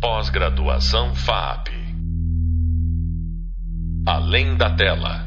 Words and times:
Pós-graduação 0.00 1.12
FAP. 1.12 1.70
Além 4.06 4.56
da 4.56 4.76
tela. 4.76 5.26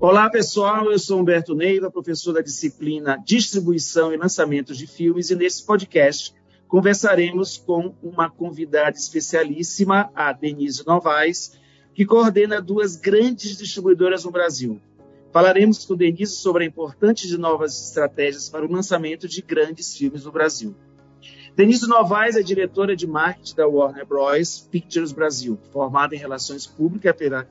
Olá, 0.00 0.30
pessoal. 0.30 0.90
Eu 0.90 0.98
sou 0.98 1.20
Humberto 1.20 1.54
Neiva, 1.54 1.90
professor 1.90 2.32
da 2.32 2.40
disciplina 2.40 3.22
Distribuição 3.22 4.14
e 4.14 4.16
Lançamentos 4.16 4.78
de 4.78 4.86
Filmes, 4.86 5.28
e 5.28 5.36
nesse 5.36 5.66
podcast 5.66 6.32
conversaremos 6.68 7.58
com 7.58 7.94
uma 8.02 8.30
convidada 8.30 8.96
especialíssima, 8.96 10.10
a 10.14 10.32
Denise 10.32 10.82
Novaes, 10.86 11.60
que 11.94 12.06
coordena 12.06 12.62
duas 12.62 12.96
grandes 12.96 13.58
distribuidoras 13.58 14.24
no 14.24 14.30
Brasil. 14.30 14.80
Falaremos 15.34 15.84
com 15.84 15.94
Denise 15.94 16.34
sobre 16.36 16.64
a 16.64 16.66
importância 16.66 17.28
de 17.28 17.36
novas 17.36 17.88
estratégias 17.88 18.48
para 18.48 18.64
o 18.64 18.72
lançamento 18.72 19.28
de 19.28 19.42
grandes 19.42 19.94
filmes 19.94 20.24
no 20.24 20.32
Brasil. 20.32 20.74
Denise 21.56 21.88
Novaes 21.88 22.36
é 22.36 22.42
diretora 22.42 22.94
de 22.94 23.06
marketing 23.06 23.54
da 23.54 23.66
Warner 23.66 24.04
Bros. 24.04 24.68
Pictures 24.70 25.10
Brasil, 25.10 25.58
formada 25.72 26.14
em 26.14 26.18
Relações 26.18 26.66
Públicas 26.66 27.16
pela 27.16 27.48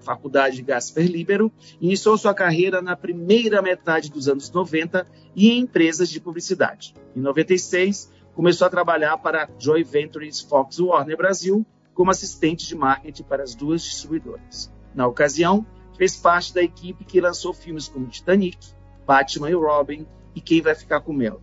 Faculdade 0.00 0.60
Gasper 0.60 1.10
Libero, 1.10 1.50
iniciou 1.80 2.18
sua 2.18 2.34
carreira 2.34 2.82
na 2.82 2.94
primeira 2.94 3.62
metade 3.62 4.10
dos 4.10 4.28
anos 4.28 4.50
90 4.50 5.06
e 5.34 5.48
em 5.48 5.60
empresas 5.60 6.10
de 6.10 6.20
publicidade. 6.20 6.94
Em 7.16 7.20
96, 7.20 8.12
começou 8.34 8.66
a 8.66 8.70
trabalhar 8.70 9.16
para 9.16 9.44
a 9.44 9.48
Joy 9.58 9.82
Ventures 9.82 10.40
Fox 10.40 10.78
Warner 10.78 11.16
Brasil 11.16 11.64
como 11.94 12.10
assistente 12.10 12.66
de 12.66 12.74
marketing 12.74 13.22
para 13.22 13.42
as 13.42 13.54
duas 13.54 13.82
distribuidoras. 13.82 14.70
Na 14.94 15.06
ocasião, 15.06 15.64
fez 15.96 16.18
parte 16.18 16.52
da 16.52 16.62
equipe 16.62 17.02
que 17.02 17.18
lançou 17.18 17.54
filmes 17.54 17.88
como 17.88 18.08
Titanic, 18.08 18.58
Batman 19.06 19.50
e 19.50 19.54
Robin 19.54 20.06
e 20.34 20.40
Quem 20.42 20.60
Vai 20.60 20.74
Ficar 20.74 21.00
com 21.00 21.14
Mel. 21.14 21.40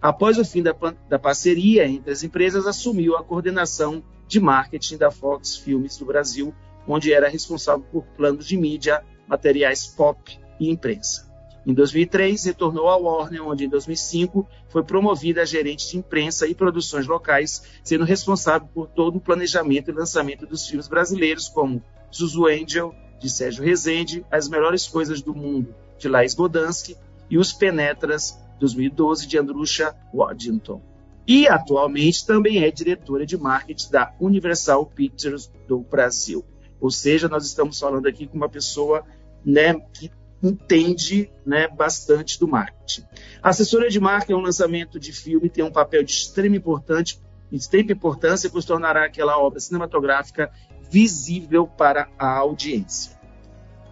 Após 0.00 0.38
o 0.38 0.44
fim 0.44 0.62
da, 0.62 0.74
da 1.08 1.18
parceria 1.18 1.86
entre 1.86 2.12
as 2.12 2.22
empresas, 2.22 2.66
assumiu 2.66 3.16
a 3.16 3.24
coordenação 3.24 4.02
de 4.28 4.38
marketing 4.38 4.96
da 4.96 5.10
Fox 5.10 5.56
Filmes 5.56 5.96
do 5.96 6.04
Brasil, 6.04 6.54
onde 6.86 7.12
era 7.12 7.28
responsável 7.28 7.84
por 7.90 8.04
planos 8.16 8.46
de 8.46 8.56
mídia, 8.56 9.04
materiais 9.26 9.86
pop 9.86 10.38
e 10.60 10.70
imprensa. 10.70 11.28
Em 11.66 11.74
2003, 11.74 12.44
retornou 12.44 12.88
à 12.88 12.96
Warner, 12.96 13.46
onde 13.46 13.64
em 13.64 13.68
2005 13.68 14.48
foi 14.68 14.82
promovida 14.82 15.42
a 15.42 15.44
gerente 15.44 15.90
de 15.90 15.98
imprensa 15.98 16.46
e 16.46 16.54
produções 16.54 17.06
locais, 17.06 17.62
sendo 17.82 18.04
responsável 18.04 18.68
por 18.72 18.88
todo 18.88 19.16
o 19.16 19.20
planejamento 19.20 19.90
e 19.90 19.94
lançamento 19.94 20.46
dos 20.46 20.66
filmes 20.66 20.88
brasileiros, 20.88 21.48
como 21.48 21.82
Zuzu 22.14 22.46
Angel, 22.46 22.94
de 23.20 23.28
Sérgio 23.28 23.64
Rezende, 23.64 24.24
As 24.30 24.48
Melhores 24.48 24.86
Coisas 24.86 25.20
do 25.20 25.34
Mundo, 25.34 25.74
de 25.98 26.08
Laís 26.08 26.34
Bodansky, 26.34 26.96
e 27.28 27.36
Os 27.36 27.52
Penetras, 27.52 28.38
2012, 28.58 29.26
de 29.26 29.38
Andrusha 29.38 29.94
Waddington. 30.12 30.82
E 31.26 31.46
atualmente 31.46 32.26
também 32.26 32.64
é 32.64 32.70
diretora 32.70 33.26
de 33.26 33.36
marketing 33.36 33.90
da 33.90 34.14
Universal 34.18 34.86
Pictures 34.86 35.50
do 35.66 35.80
Brasil. 35.80 36.44
Ou 36.80 36.90
seja, 36.90 37.28
nós 37.28 37.44
estamos 37.44 37.78
falando 37.78 38.06
aqui 38.06 38.26
com 38.26 38.36
uma 38.36 38.48
pessoa 38.48 39.04
né, 39.44 39.74
que 39.92 40.10
entende 40.42 41.30
né, 41.44 41.68
bastante 41.68 42.38
do 42.38 42.46
marketing. 42.46 43.02
A 43.42 43.50
assessoria 43.50 43.90
de 43.90 44.00
marketing 44.00 44.32
é 44.32 44.36
um 44.36 44.40
lançamento 44.40 44.98
de 44.98 45.12
filme 45.12 45.50
tem 45.50 45.64
um 45.64 45.70
papel 45.70 46.02
de 46.02 46.12
extrema 46.12 46.56
importância, 46.56 47.18
extrema 47.50 47.92
importância, 47.92 48.48
pois 48.48 48.64
tornará 48.64 49.04
aquela 49.04 49.38
obra 49.38 49.58
cinematográfica 49.58 50.50
visível 50.90 51.66
para 51.66 52.08
a 52.18 52.38
audiência. 52.38 53.18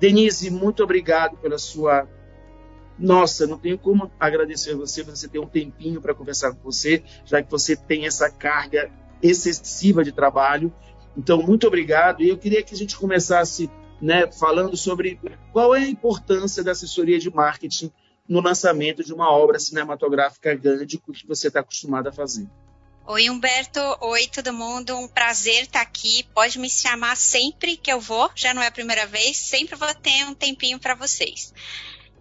Denise, 0.00 0.50
muito 0.50 0.82
obrigado 0.82 1.36
pela 1.38 1.58
sua 1.58 2.08
nossa, 2.98 3.46
não 3.46 3.58
tenho 3.58 3.78
como 3.78 4.10
agradecer 4.18 4.72
a 4.72 4.76
você, 4.76 5.02
você 5.02 5.28
ter 5.28 5.38
um 5.38 5.46
tempinho 5.46 6.00
para 6.00 6.14
conversar 6.14 6.52
com 6.52 6.62
você, 6.62 7.02
já 7.24 7.42
que 7.42 7.50
você 7.50 7.76
tem 7.76 8.06
essa 8.06 8.30
carga 8.30 8.90
excessiva 9.22 10.02
de 10.02 10.12
trabalho. 10.12 10.72
Então, 11.16 11.42
muito 11.42 11.66
obrigado. 11.66 12.22
E 12.22 12.28
eu 12.28 12.38
queria 12.38 12.62
que 12.62 12.74
a 12.74 12.76
gente 12.76 12.96
começasse 12.96 13.70
né, 14.00 14.30
falando 14.32 14.76
sobre 14.76 15.18
qual 15.52 15.74
é 15.74 15.80
a 15.80 15.88
importância 15.88 16.62
da 16.62 16.72
assessoria 16.72 17.18
de 17.18 17.30
marketing 17.30 17.90
no 18.28 18.40
lançamento 18.40 19.04
de 19.04 19.12
uma 19.12 19.30
obra 19.30 19.58
cinematográfica 19.58 20.54
grande 20.54 20.98
que 20.98 21.26
você 21.26 21.48
está 21.48 21.60
acostumado 21.60 22.08
a 22.08 22.12
fazer. 22.12 22.46
Oi, 23.06 23.30
Humberto. 23.30 23.80
Oi, 24.00 24.26
todo 24.26 24.52
mundo. 24.52 24.96
Um 24.96 25.06
prazer 25.06 25.62
estar 25.62 25.80
aqui. 25.80 26.26
Pode 26.34 26.58
me 26.58 26.68
chamar 26.68 27.16
sempre 27.16 27.76
que 27.76 27.92
eu 27.92 28.00
vou. 28.00 28.28
Já 28.34 28.52
não 28.52 28.60
é 28.60 28.66
a 28.66 28.72
primeira 28.72 29.06
vez. 29.06 29.36
Sempre 29.36 29.76
vou 29.76 29.94
ter 29.94 30.24
um 30.24 30.34
tempinho 30.34 30.78
para 30.80 30.96
vocês. 30.96 31.54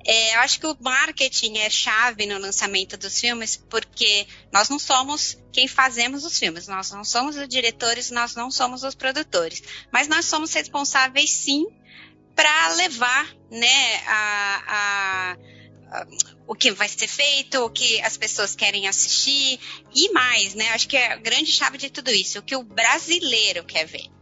É, 0.08 0.36
eu 0.36 0.40
acho 0.42 0.60
que 0.60 0.68
o 0.68 0.78
marketing 0.80 1.58
é 1.58 1.70
chave 1.70 2.28
no 2.28 2.38
lançamento 2.38 2.96
dos 2.96 3.20
filmes, 3.20 3.58
porque 3.70 4.28
nós 4.54 4.70
não 4.70 4.78
somos 4.78 5.36
quem 5.52 5.68
fazemos 5.68 6.24
os 6.24 6.38
filmes, 6.38 6.68
nós 6.68 6.92
não 6.92 7.04
somos 7.04 7.36
os 7.36 7.48
diretores, 7.48 8.12
nós 8.12 8.36
não 8.36 8.52
somos 8.52 8.84
os 8.84 8.94
produtores, 8.94 9.64
mas 9.92 10.08
nós 10.08 10.26
somos 10.26 10.54
responsáveis 10.54 11.32
sim 11.32 11.66
para 12.36 12.70
levar 12.74 13.36
né, 13.50 13.96
a, 14.06 14.64
a, 14.68 15.38
a, 16.02 16.08
o 16.46 16.54
que 16.54 16.72
vai 16.72 16.88
ser 16.88 17.08
feito, 17.08 17.64
o 17.64 17.70
que 17.70 18.00
as 18.02 18.16
pessoas 18.16 18.56
querem 18.56 18.88
assistir 18.88 19.60
e 19.96 20.12
mais, 20.12 20.54
né? 20.54 20.70
Acho 20.74 20.88
que 20.88 20.98
é 20.98 21.14
a 21.14 21.16
grande 21.16 21.52
chave 21.52 21.80
de 21.80 21.90
tudo 21.90 22.12
isso, 22.12 22.38
o 22.38 22.44
que 22.44 22.56
o 22.56 22.64
brasileiro 22.64 23.64
quer 23.64 23.86
ver. 23.86 24.15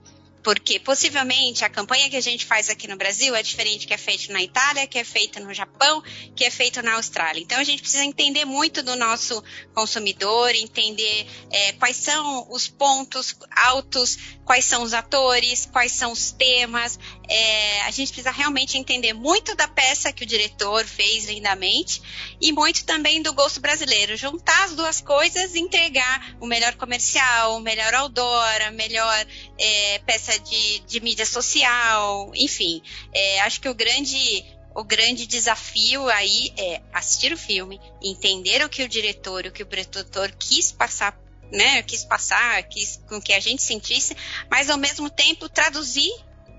Porque 0.44 0.80
possivelmente 0.80 1.64
a 1.64 1.70
campanha 1.70 2.10
que 2.10 2.18
a 2.18 2.22
gente 2.22 2.46
faz 2.46 2.70
aqui 2.70 2.88
no 2.88 2.98
Brasil 2.98 3.34
é 3.36 3.42
diferente 3.42 3.88
que 3.88 3.94
é 3.94 3.98
feito 3.98 4.32
na 4.32 4.44
Itália, 4.44 4.86
que 4.86 5.00
é 5.00 5.04
feito 5.04 5.40
no 5.40 5.54
Japão, 5.54 6.04
que 6.36 6.44
é 6.44 6.52
feito 6.52 6.82
na 6.82 6.96
Austrália. 6.96 7.42
Então 7.42 7.58
a 7.58 7.64
gente 7.64 7.82
precisa 7.82 8.04
entender 8.04 8.46
muito 8.46 8.84
do 8.84 8.96
nosso 8.96 9.42
consumidor, 9.74 10.50
entender 10.54 11.26
é, 11.52 11.72
quais 11.74 11.96
são 11.96 12.48
os 12.52 12.68
pontos 12.68 13.36
altos, 13.56 14.18
quais 14.46 14.66
são 14.66 14.84
os 14.84 14.94
atores, 14.94 15.66
quais 15.66 15.94
são 15.94 16.12
os 16.12 16.32
temas. 16.32 17.00
É, 17.28 17.82
a 17.82 17.92
gente 17.92 18.10
precisa 18.10 18.32
realmente 18.32 18.78
entender 18.78 19.14
muito 19.14 19.56
da 19.56 19.68
peça 19.68 20.12
que 20.12 20.24
o 20.24 20.28
diretor 20.28 20.86
fez 20.86 21.26
lindamente 21.26 22.02
e 22.42 22.52
muito 22.52 22.86
também 22.86 23.22
do 23.22 23.34
gosto 23.34 23.60
brasileiro. 23.60 24.18
Juntar 24.18 24.66
as 24.66 24.76
duas 24.76 25.02
coisas 25.02 25.56
e 25.56 25.60
entregar 25.60 26.36
o 26.40 26.46
melhor 26.46 26.76
comercial, 26.76 27.56
o 27.56 27.60
melhor 27.60 27.94
outdoor, 27.94 28.62
a 28.68 28.72
melhor 28.72 29.26
é, 29.58 30.00
peça 30.00 30.38
de, 30.40 30.80
de 30.80 31.00
mídia 31.00 31.26
social, 31.26 32.32
enfim. 32.36 32.82
É, 33.14 33.42
acho 33.42 33.62
que 33.62 33.70
o 33.70 33.74
grande 33.74 34.46
o 34.76 34.84
grande 34.84 35.28
desafio 35.28 36.10
aí 36.10 36.52
é 36.58 36.82
assistir 36.92 37.32
o 37.32 37.38
filme, 37.38 37.80
entender 38.02 38.64
o 38.66 38.70
que 38.70 38.84
o 38.84 38.90
diretor, 38.90 39.46
o 39.46 39.52
que 39.52 39.62
o 39.62 39.68
produtor 39.68 40.32
quis 40.32 40.72
passar, 40.72 41.16
né, 41.52 41.84
quis 41.84 42.04
passar, 42.04 42.64
quis 42.64 43.00
com 43.08 43.22
que 43.22 43.34
a 43.34 43.40
gente 43.40 43.62
sentisse, 43.62 44.18
mas 44.50 44.70
ao 44.72 44.78
mesmo 44.78 45.10
tempo 45.10 45.48
traduzir 45.48 46.12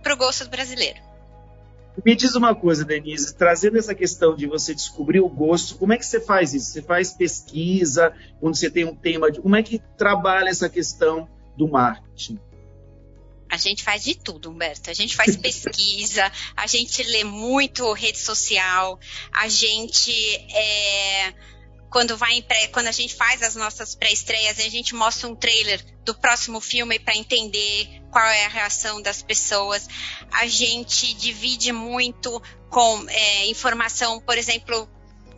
para 0.05 0.15
o 0.15 0.17
gosto 0.17 0.45
do 0.45 0.51
brasileiro. 0.51 1.01
Me 2.05 2.17
diz 2.17 2.35
uma 2.35 2.55
coisa, 2.55 2.85
Denise, 2.85 3.35
trazendo 3.35 3.79
essa 3.79 3.95
questão 3.95 4.35
de 4.35 4.47
você 4.47 4.75
descobrir 4.75 5.21
o 5.21 5.29
gosto, 5.29 5.77
como 5.77 5.93
é 5.93 5.97
que 5.97 6.05
você 6.05 6.21
faz 6.21 6.53
isso? 6.53 6.73
Você 6.73 6.83
faz 6.83 7.13
pesquisa, 7.13 8.13
quando 8.41 8.57
você 8.57 8.69
tem 8.69 8.85
um 8.85 8.97
tema, 8.97 9.31
de, 9.31 9.41
como 9.41 9.55
é 9.55 9.63
que 9.63 9.81
trabalha 9.97 10.49
essa 10.49 10.69
questão 10.69 11.29
do 11.57 11.69
marketing? 11.69 12.39
A 13.49 13.57
gente 13.57 13.85
faz 13.85 14.03
de 14.03 14.17
tudo, 14.17 14.51
Humberto. 14.51 14.91
A 14.91 14.93
gente 14.93 15.15
faz 15.15 15.37
pesquisa, 15.37 16.31
a 16.57 16.67
gente 16.67 17.01
lê 17.05 17.23
muito 17.23 17.93
rede 17.93 18.19
social, 18.19 18.99
a 19.33 19.49
gente 19.49 20.13
é, 20.53 21.33
quando 21.95 22.17
vai 22.17 22.43
pré, 22.43 22.67
quando 22.67 22.89
a 22.89 22.93
gente 22.93 23.15
faz 23.15 23.41
as 23.41 23.55
nossas 23.55 23.95
pré-estreias, 23.95 24.59
a 24.59 24.69
gente 24.69 24.97
mostra 24.97 25.29
um 25.29 25.37
trailer 25.37 25.81
do 26.05 26.13
próximo 26.13 26.61
filme 26.61 26.99
para 26.99 27.17
entender 27.17 28.03
qual 28.15 28.25
é 28.27 28.45
a 28.45 28.49
reação 28.49 29.03
das 29.03 29.23
pessoas. 29.23 29.89
A 30.31 30.47
gente 30.47 31.13
divide 31.15 31.73
muito 31.73 32.41
com 32.71 33.05
é, 33.09 33.47
informação, 33.47 34.21
por 34.21 34.39
exemplo, 34.39 34.89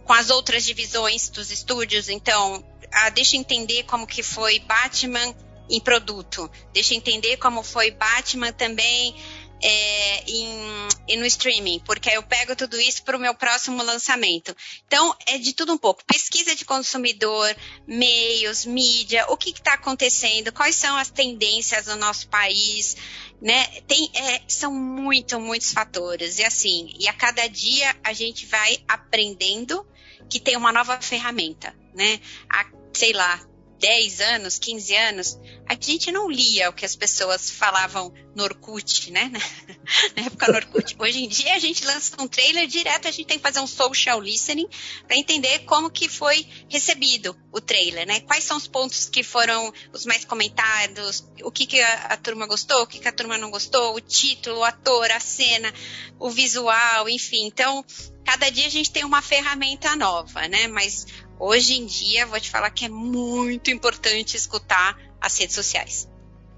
com 0.04 0.12
as 0.12 0.28
outras 0.28 0.62
divisões 0.62 1.31
dos 1.31 1.50
estúdios. 1.50 2.10
Então, 2.10 2.62
ah, 2.92 3.09
deixa 3.09 3.34
entender 3.34 3.84
como 3.84 4.06
que 4.06 4.22
foi 4.22 4.59
Batman 4.59 5.34
em 5.71 5.80
produto. 5.80 6.51
Deixa 6.74 6.95
entender 6.95 7.39
como 7.39 7.62
foi 7.62 7.91
Batman 7.91 8.53
também 8.53 9.16
é, 9.62 10.22
em, 10.30 10.88
em, 11.08 11.16
no 11.18 11.26
streaming, 11.26 11.80
porque 11.80 12.10
eu 12.10 12.22
pego 12.22 12.54
tudo 12.54 12.78
isso 12.80 13.03
para 13.03 13.16
o 13.16 13.20
meu 13.20 13.34
próximo 13.34 13.82
lançamento. 13.82 14.54
Então, 14.86 15.16
é 15.26 15.38
de 15.38 15.53
tudo 15.53 15.72
um 15.72 15.78
pouco. 15.78 16.04
Pesquisa 16.04 16.54
de 16.54 16.64
consumidor, 16.64 17.54
meios, 17.86 18.64
mídia, 18.64 19.26
o 19.28 19.36
que 19.36 19.50
está 19.50 19.74
acontecendo, 19.74 20.53
quais 20.53 20.76
são 20.76 20.97
as 20.97 21.10
tendências 21.10 21.86
no 21.86 21.97
nosso 21.97 22.28
país, 22.28 22.97
né? 23.41 23.66
Tem, 23.86 24.10
é, 24.14 24.42
são 24.48 24.72
muito, 24.72 25.38
muitos 25.41 25.72
fatores. 25.72 26.38
E 26.38 26.44
assim, 26.44 26.94
e 26.98 27.08
a 27.08 27.12
cada 27.12 27.47
dia 27.48 27.97
a 28.04 28.12
gente 28.12 28.47
vai 28.47 28.78
aprendendo 28.88 29.86
que 30.28 30.41
tem 30.41 30.56
uma 30.56 30.72
nova 30.72 31.00
ferramenta, 31.00 31.74
né? 31.94 32.20
A, 32.48 32.66
sei 32.92 33.12
lá, 33.12 33.41
10 33.78 34.21
anos, 34.21 34.59
15 34.59 34.97
anos, 34.97 35.39
a 35.69 35.75
gente 35.75 36.11
não 36.11 36.31
lia 36.31 36.71
o 36.71 36.73
que 36.73 36.84
as 36.84 36.97
pessoas 36.97 37.51
falavam 37.51 38.13
no 38.34 38.45
Orkut, 38.45 39.11
né? 39.11 39.31
Na 40.17 40.25
época 40.25 40.49
no 40.49 40.57
Orkut. 40.57 40.97
Hoje 40.99 41.25
em 41.25 41.28
dia 41.28 41.55
a 41.55 41.59
gente 41.59 41.84
lança 41.84 42.21
um 42.21 42.28
trailer 42.28 42.67
direto, 42.67 43.09
a 43.09 43.11
gente 43.11 43.27
tem 43.27 43.39
que 43.39 43.43
fazer 43.43 43.61
um 43.61 43.67
social 43.67 44.21
listening 44.21 44.69
para 45.07 45.17
entender 45.17 45.61
como 45.61 45.91
que 45.91 46.09
foi 46.09 46.47
recebido 46.69 47.37
o 47.53 47.61
trailer, 47.61 48.07
né? 48.07 48.21
Quais 48.21 48.45
são 48.45 48.57
os 48.57 48.67
pontos 48.67 49.09
que 49.09 49.23
foram 49.23 49.73
os 49.93 50.07
mais 50.07 50.25
comentados, 50.25 51.27
o 51.43 51.51
que, 51.51 51.67
que 51.67 51.81
a, 51.81 51.95
a 52.07 52.17
turma 52.17 52.47
gostou, 52.47 52.83
o 52.83 52.87
que, 52.87 52.99
que 52.99 53.09
a 53.09 53.13
turma 53.13 53.37
não 53.37 53.51
gostou, 53.51 53.95
o 53.95 54.01
título, 54.01 54.59
o 54.59 54.65
ator, 54.65 55.11
a 55.11 55.21
cena, 55.21 55.73
o 56.19 56.31
visual, 56.31 57.09
enfim. 57.09 57.47
Então, 57.47 57.84
cada 58.25 58.51
dia 58.51 58.67
a 58.67 58.71
gente 58.71 58.91
tem 58.91 59.05
uma 59.05 59.23
ferramenta 59.23 59.95
nova, 59.97 60.47
né? 60.49 60.67
Mas 60.69 61.07
Hoje 61.38 61.74
em 61.74 61.86
dia, 61.86 62.27
vou 62.27 62.41
te 62.41 62.50
falar 62.50 62.71
que 62.71 62.84
é 62.84 62.88
muito 62.88 63.71
importante 63.71 64.36
escutar 64.36 64.98
as 65.21 65.38
redes 65.38 65.54
sociais. 65.54 66.09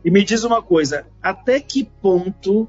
E 0.05 0.11
me 0.11 0.25
diz 0.25 0.45
uma 0.45 0.63
coisa, 0.63 1.07
até 1.21 1.61
que 1.61 1.85
ponto 1.85 2.69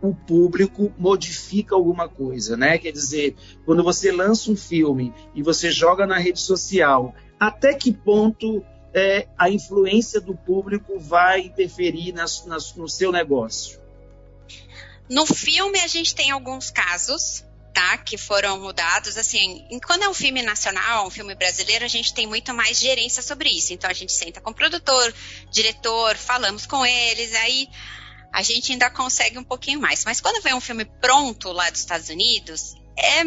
o 0.00 0.14
público 0.14 0.92
modifica 0.96 1.74
alguma 1.74 2.08
coisa, 2.08 2.56
né? 2.56 2.78
Quer 2.78 2.92
dizer, 2.92 3.34
quando 3.64 3.82
você 3.82 4.12
lança 4.12 4.50
um 4.50 4.56
filme 4.56 5.12
e 5.34 5.42
você 5.42 5.70
joga 5.72 6.06
na 6.06 6.18
rede 6.18 6.40
social, 6.40 7.14
até 7.38 7.74
que 7.74 7.92
ponto 7.92 8.64
é, 8.94 9.26
a 9.36 9.50
influência 9.50 10.20
do 10.20 10.36
público 10.36 10.98
vai 11.00 11.40
interferir 11.40 12.12
nas, 12.12 12.46
nas, 12.46 12.74
no 12.76 12.88
seu 12.88 13.10
negócio? 13.10 13.80
No 15.10 15.26
filme, 15.26 15.80
a 15.80 15.86
gente 15.88 16.14
tem 16.14 16.30
alguns 16.30 16.70
casos 16.70 17.44
Que 18.04 18.16
foram 18.16 18.60
mudados. 18.60 19.16
Assim, 19.16 19.66
quando 19.86 20.02
é 20.02 20.08
um 20.08 20.14
filme 20.14 20.42
nacional, 20.42 21.06
um 21.06 21.10
filme 21.10 21.34
brasileiro, 21.34 21.84
a 21.84 21.88
gente 21.88 22.14
tem 22.14 22.26
muito 22.26 22.52
mais 22.54 22.78
gerência 22.78 23.22
sobre 23.22 23.48
isso. 23.50 23.72
Então 23.72 23.88
a 23.88 23.92
gente 23.92 24.12
senta 24.12 24.40
com 24.40 24.50
o 24.50 24.54
produtor, 24.54 25.14
diretor, 25.50 26.16
falamos 26.16 26.66
com 26.66 26.84
eles, 26.84 27.34
aí 27.34 27.68
a 28.32 28.42
gente 28.42 28.72
ainda 28.72 28.90
consegue 28.90 29.38
um 29.38 29.44
pouquinho 29.44 29.80
mais. 29.80 30.04
Mas 30.04 30.20
quando 30.20 30.42
vem 30.42 30.54
um 30.54 30.60
filme 30.60 30.84
pronto 30.84 31.52
lá 31.52 31.70
dos 31.70 31.80
Estados 31.80 32.08
Unidos, 32.08 32.74
é, 32.96 33.22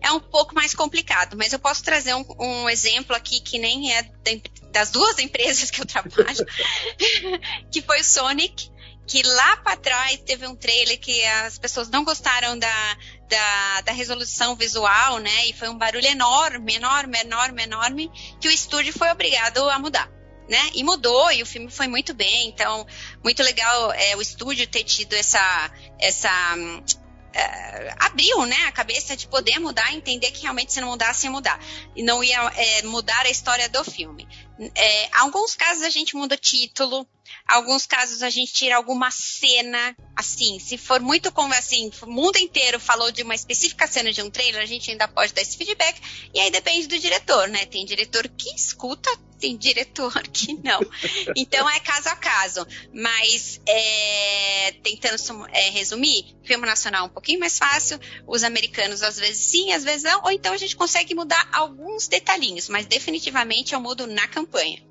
é 0.00 0.12
um 0.12 0.20
pouco 0.20 0.54
mais 0.54 0.74
complicado. 0.74 1.36
Mas 1.36 1.52
eu 1.52 1.58
posso 1.58 1.82
trazer 1.82 2.14
um, 2.14 2.24
um 2.38 2.68
exemplo 2.68 3.14
aqui 3.14 3.40
que 3.40 3.58
nem 3.58 3.92
é 3.92 4.02
das 4.70 4.90
duas 4.90 5.18
empresas 5.20 5.70
que 5.70 5.80
eu 5.80 5.86
trabalho, 5.86 6.46
que 7.72 7.82
foi 7.82 8.00
o 8.00 8.04
Sonic 8.04 8.70
que 9.06 9.22
lá 9.22 9.56
para 9.58 9.76
trás 9.76 10.20
teve 10.26 10.46
um 10.46 10.56
trailer 10.56 10.98
que 10.98 11.24
as 11.24 11.58
pessoas 11.58 11.88
não 11.88 12.04
gostaram 12.04 12.58
da, 12.58 12.96
da, 13.28 13.80
da, 13.82 13.92
resolução 13.92 14.56
visual, 14.56 15.18
né? 15.18 15.46
E 15.46 15.52
foi 15.52 15.68
um 15.68 15.78
barulho 15.78 16.06
enorme, 16.06 16.74
enorme, 16.74 17.18
enorme, 17.18 17.62
enorme, 17.62 18.10
que 18.40 18.48
o 18.48 18.50
estúdio 18.50 18.92
foi 18.92 19.10
obrigado 19.10 19.68
a 19.70 19.78
mudar. 19.78 20.10
Né? 20.48 20.60
E 20.74 20.84
mudou, 20.84 21.32
e 21.32 21.42
o 21.42 21.46
filme 21.46 21.68
foi 21.68 21.88
muito 21.88 22.14
bem, 22.14 22.46
então, 22.46 22.86
muito 23.20 23.42
legal 23.42 23.92
é, 23.92 24.14
o 24.14 24.22
estúdio 24.22 24.64
ter 24.68 24.84
tido 24.84 25.12
essa, 25.14 25.72
essa 25.98 26.30
é, 27.36 27.94
abriu 27.98 28.46
né, 28.46 28.56
a 28.66 28.72
cabeça 28.72 29.14
de 29.14 29.26
poder 29.26 29.58
mudar, 29.58 29.92
entender 29.92 30.30
que 30.30 30.42
realmente 30.42 30.72
se 30.72 30.80
não 30.80 30.88
mudasse 30.88 31.26
ia 31.26 31.30
mudar. 31.30 31.60
E 31.94 32.02
não 32.02 32.24
ia 32.24 32.40
é, 32.54 32.82
mudar 32.82 33.26
a 33.26 33.30
história 33.30 33.68
do 33.68 33.84
filme. 33.84 34.26
É, 34.74 35.08
alguns 35.18 35.54
casos 35.54 35.82
a 35.82 35.90
gente 35.90 36.16
muda 36.16 36.36
título, 36.36 37.06
Alguns 37.46 37.86
casos 37.86 38.22
a 38.22 38.30
gente 38.30 38.52
tira 38.52 38.76
alguma 38.76 39.10
cena, 39.10 39.96
assim, 40.14 40.58
se 40.58 40.76
for 40.76 41.00
muito 41.00 41.30
como 41.32 41.54
assim, 41.54 41.90
o 42.02 42.06
mundo 42.06 42.36
inteiro 42.38 42.80
falou 42.80 43.10
de 43.10 43.22
uma 43.22 43.34
específica 43.34 43.86
cena 43.86 44.12
de 44.12 44.22
um 44.22 44.30
trailer, 44.30 44.62
a 44.62 44.66
gente 44.66 44.90
ainda 44.90 45.06
pode 45.06 45.32
dar 45.32 45.42
esse 45.42 45.56
feedback, 45.56 46.00
e 46.34 46.40
aí 46.40 46.50
depende 46.50 46.86
do 46.86 46.98
diretor, 46.98 47.48
né? 47.48 47.66
Tem 47.66 47.84
diretor 47.84 48.28
que 48.28 48.54
escuta, 48.54 49.10
tem 49.38 49.56
diretor 49.56 50.12
que 50.32 50.54
não. 50.54 50.80
Então 51.36 51.68
é 51.70 51.80
caso 51.80 52.08
a 52.08 52.16
caso. 52.16 52.66
Mas 52.92 53.60
é, 53.66 54.72
tentando 54.82 55.46
é, 55.52 55.70
resumir, 55.70 56.36
filme 56.44 56.66
nacional 56.66 57.04
é 57.04 57.08
um 57.08 57.12
pouquinho 57.12 57.40
mais 57.40 57.58
fácil, 57.58 57.98
os 58.26 58.42
americanos 58.44 59.02
às 59.02 59.18
vezes 59.18 59.44
sim, 59.46 59.72
às 59.72 59.84
vezes 59.84 60.02
não, 60.02 60.24
ou 60.24 60.30
então 60.30 60.52
a 60.52 60.56
gente 60.56 60.76
consegue 60.76 61.14
mudar 61.14 61.48
alguns 61.52 62.08
detalhinhos, 62.08 62.68
mas 62.68 62.86
definitivamente 62.86 63.74
eu 63.74 63.80
mudo 63.80 64.06
na 64.06 64.26
campanha. 64.28 64.85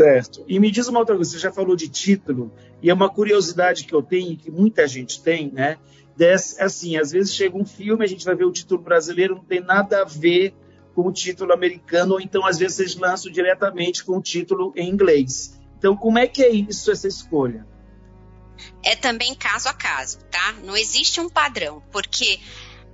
Certo. 0.00 0.42
E 0.48 0.58
me 0.58 0.70
diz 0.70 0.88
uma 0.88 0.98
outra 0.98 1.14
coisa, 1.14 1.30
você 1.30 1.38
já 1.38 1.52
falou 1.52 1.76
de 1.76 1.86
título, 1.86 2.50
e 2.80 2.88
é 2.88 2.94
uma 2.94 3.10
curiosidade 3.10 3.84
que 3.84 3.94
eu 3.94 4.02
tenho, 4.02 4.34
que 4.34 4.50
muita 4.50 4.88
gente 4.88 5.22
tem, 5.22 5.52
né? 5.52 5.76
Desse, 6.16 6.58
assim, 6.58 6.96
às 6.96 7.10
vezes 7.10 7.34
chega 7.34 7.54
um 7.54 7.66
filme, 7.66 8.02
a 8.02 8.08
gente 8.08 8.24
vai 8.24 8.34
ver 8.34 8.46
o 8.46 8.50
título 8.50 8.80
brasileiro, 8.80 9.34
não 9.34 9.44
tem 9.44 9.60
nada 9.60 10.00
a 10.00 10.04
ver 10.06 10.54
com 10.94 11.06
o 11.06 11.12
título 11.12 11.52
americano, 11.52 12.14
ou 12.14 12.20
então 12.20 12.46
às 12.46 12.58
vezes 12.58 12.78
vocês 12.78 12.96
lançam 12.96 13.30
diretamente 13.30 14.02
com 14.02 14.16
o 14.16 14.22
título 14.22 14.72
em 14.74 14.88
inglês. 14.88 15.60
Então, 15.76 15.94
como 15.94 16.18
é 16.18 16.26
que 16.26 16.42
é 16.42 16.48
isso, 16.48 16.90
essa 16.90 17.06
escolha? 17.06 17.66
É 18.82 18.96
também 18.96 19.34
caso 19.34 19.68
a 19.68 19.74
caso, 19.74 20.20
tá? 20.30 20.54
Não 20.64 20.78
existe 20.78 21.20
um 21.20 21.28
padrão, 21.28 21.82
porque 21.92 22.40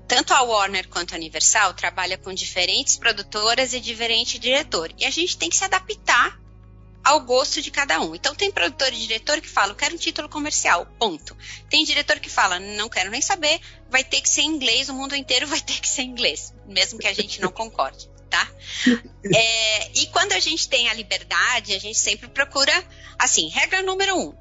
tanto 0.08 0.34
a 0.34 0.42
Warner 0.42 0.88
quanto 0.88 1.14
a 1.14 1.16
Universal 1.16 1.72
trabalha 1.72 2.18
com 2.18 2.34
diferentes 2.34 2.96
produtoras 2.96 3.74
e 3.74 3.78
diferente 3.78 4.40
diretor. 4.40 4.92
E 4.98 5.04
a 5.04 5.10
gente 5.10 5.38
tem 5.38 5.48
que 5.48 5.56
se 5.56 5.64
adaptar 5.64 6.44
ao 7.06 7.20
gosto 7.20 7.62
de 7.62 7.70
cada 7.70 8.00
um. 8.00 8.16
Então 8.16 8.34
tem 8.34 8.50
produtor 8.50 8.92
e 8.92 8.96
diretor 8.96 9.40
que 9.40 9.48
falam, 9.48 9.76
quero 9.76 9.94
um 9.94 9.98
título 9.98 10.28
comercial, 10.28 10.84
ponto. 10.98 11.36
Tem 11.70 11.84
diretor 11.84 12.18
que 12.18 12.28
fala, 12.28 12.58
não 12.58 12.88
quero 12.88 13.12
nem 13.12 13.22
saber, 13.22 13.60
vai 13.88 14.02
ter 14.02 14.20
que 14.20 14.28
ser 14.28 14.42
inglês, 14.42 14.88
o 14.88 14.94
mundo 14.94 15.14
inteiro 15.14 15.46
vai 15.46 15.60
ter 15.60 15.80
que 15.80 15.88
ser 15.88 16.02
inglês, 16.02 16.52
mesmo 16.66 16.98
que 16.98 17.06
a 17.06 17.14
gente 17.14 17.40
não 17.40 17.52
concorde, 17.52 18.10
tá? 18.28 18.50
É, 19.32 19.92
e 20.00 20.06
quando 20.08 20.32
a 20.32 20.40
gente 20.40 20.68
tem 20.68 20.88
a 20.88 20.94
liberdade, 20.94 21.74
a 21.74 21.78
gente 21.78 21.96
sempre 21.96 22.26
procura, 22.28 22.72
assim, 23.16 23.48
regra 23.50 23.82
número 23.82 24.18
um, 24.18 24.34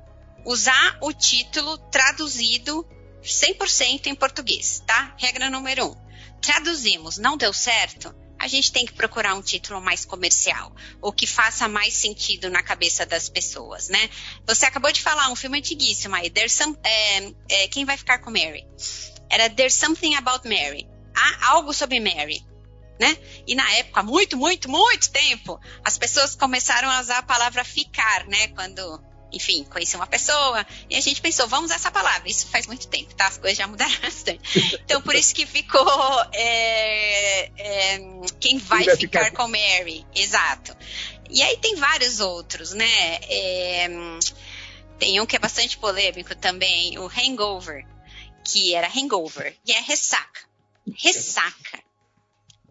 usar 0.44 0.98
o 1.02 1.14
título 1.14 1.78
traduzido 1.78 2.84
100% 3.24 4.08
em 4.08 4.16
português, 4.16 4.82
tá? 4.88 5.16
Regra 5.20 5.52
número 5.52 5.86
um. 5.86 5.96
Traduzimos, 6.42 7.20
não 7.20 7.38
deu 7.38 7.54
certo? 7.54 8.25
A 8.46 8.48
gente 8.48 8.72
tem 8.72 8.86
que 8.86 8.94
procurar 8.94 9.34
um 9.34 9.42
título 9.42 9.82
mais 9.82 10.06
comercial, 10.06 10.72
ou 11.02 11.12
que 11.12 11.26
faça 11.26 11.68
mais 11.68 11.96
sentido 11.96 12.48
na 12.48 12.62
cabeça 12.62 13.04
das 13.04 13.28
pessoas, 13.28 13.90
né? 13.90 14.08
Você 14.46 14.68
acabou 14.68 14.92
de 14.92 15.02
falar 15.02 15.32
um 15.32 15.36
filme 15.36 15.58
antiguíssimo 15.58 16.16
aí, 16.16 16.30
There's 16.30 16.54
some, 16.54 16.78
é, 16.84 17.34
é, 17.50 17.68
Quem 17.70 17.86
Vai 17.86 17.98
Ficar 17.98 18.20
com 18.20 18.30
Mary? 18.30 18.64
Era 19.32 19.50
There's 19.50 19.74
Something 19.74 20.14
About 20.14 20.48
Mary. 20.48 20.88
Há 21.16 21.54
algo 21.54 21.74
sobre 21.74 22.00
Mary. 22.00 22.46
Né? 23.00 23.18
E 23.48 23.56
na 23.56 23.70
época, 23.74 24.04
muito, 24.04 24.38
muito, 24.38 24.70
muito 24.70 25.12
tempo, 25.12 25.60
as 25.84 25.98
pessoas 25.98 26.36
começaram 26.36 26.90
a 26.90 27.02
usar 27.02 27.18
a 27.18 27.24
palavra 27.24 27.64
ficar, 27.66 28.28
né? 28.28 28.50
Quando 28.50 29.04
enfim, 29.36 29.64
conheci 29.66 29.96
uma 29.96 30.08
pessoa, 30.08 30.66
e 30.90 30.96
a 30.96 31.02
gente 31.02 31.22
pensou, 31.22 31.48
vamos 31.48 31.66
usar 31.66 31.76
essa 31.76 31.92
palavra. 31.92 32.30
Isso 32.30 32.48
faz 32.48 32.66
muito 32.68 32.88
tempo, 32.88 33.14
tá? 33.14 33.28
As 33.28 33.38
coisas 33.38 33.58
já 33.58 33.68
mudaram 33.68 33.96
bastante. 34.02 34.80
Então, 34.84 35.02
por 35.02 35.14
isso 35.16 35.36
que 35.36 35.46
ficou 35.46 35.86
é, 36.32 37.52
é, 37.58 38.00
quem 38.40 38.58
vai, 38.58 38.84
vai 38.84 38.96
ficar, 38.96 39.26
ficar, 39.26 39.38
com 39.38 39.48
Mary. 39.48 40.06
Exato. 40.16 40.76
E 41.30 41.42
aí 41.42 41.58
tem 41.58 41.76
vários 41.76 42.20
outros, 42.20 42.72
né? 42.72 43.20
É, 43.30 43.90
tem 44.98 45.20
um 45.20 45.26
que 45.26 45.36
é 45.36 45.40
bastante 45.40 45.78
polêmico 45.78 46.36
também, 46.36 46.98
o 46.98 47.08
Hangover, 47.08 47.86
que 48.44 48.74
era 48.74 48.88
Hangover, 48.88 49.56
e 49.66 49.72
é 49.74 49.82
ressaca. 49.82 50.42
Ressaca 50.98 51.86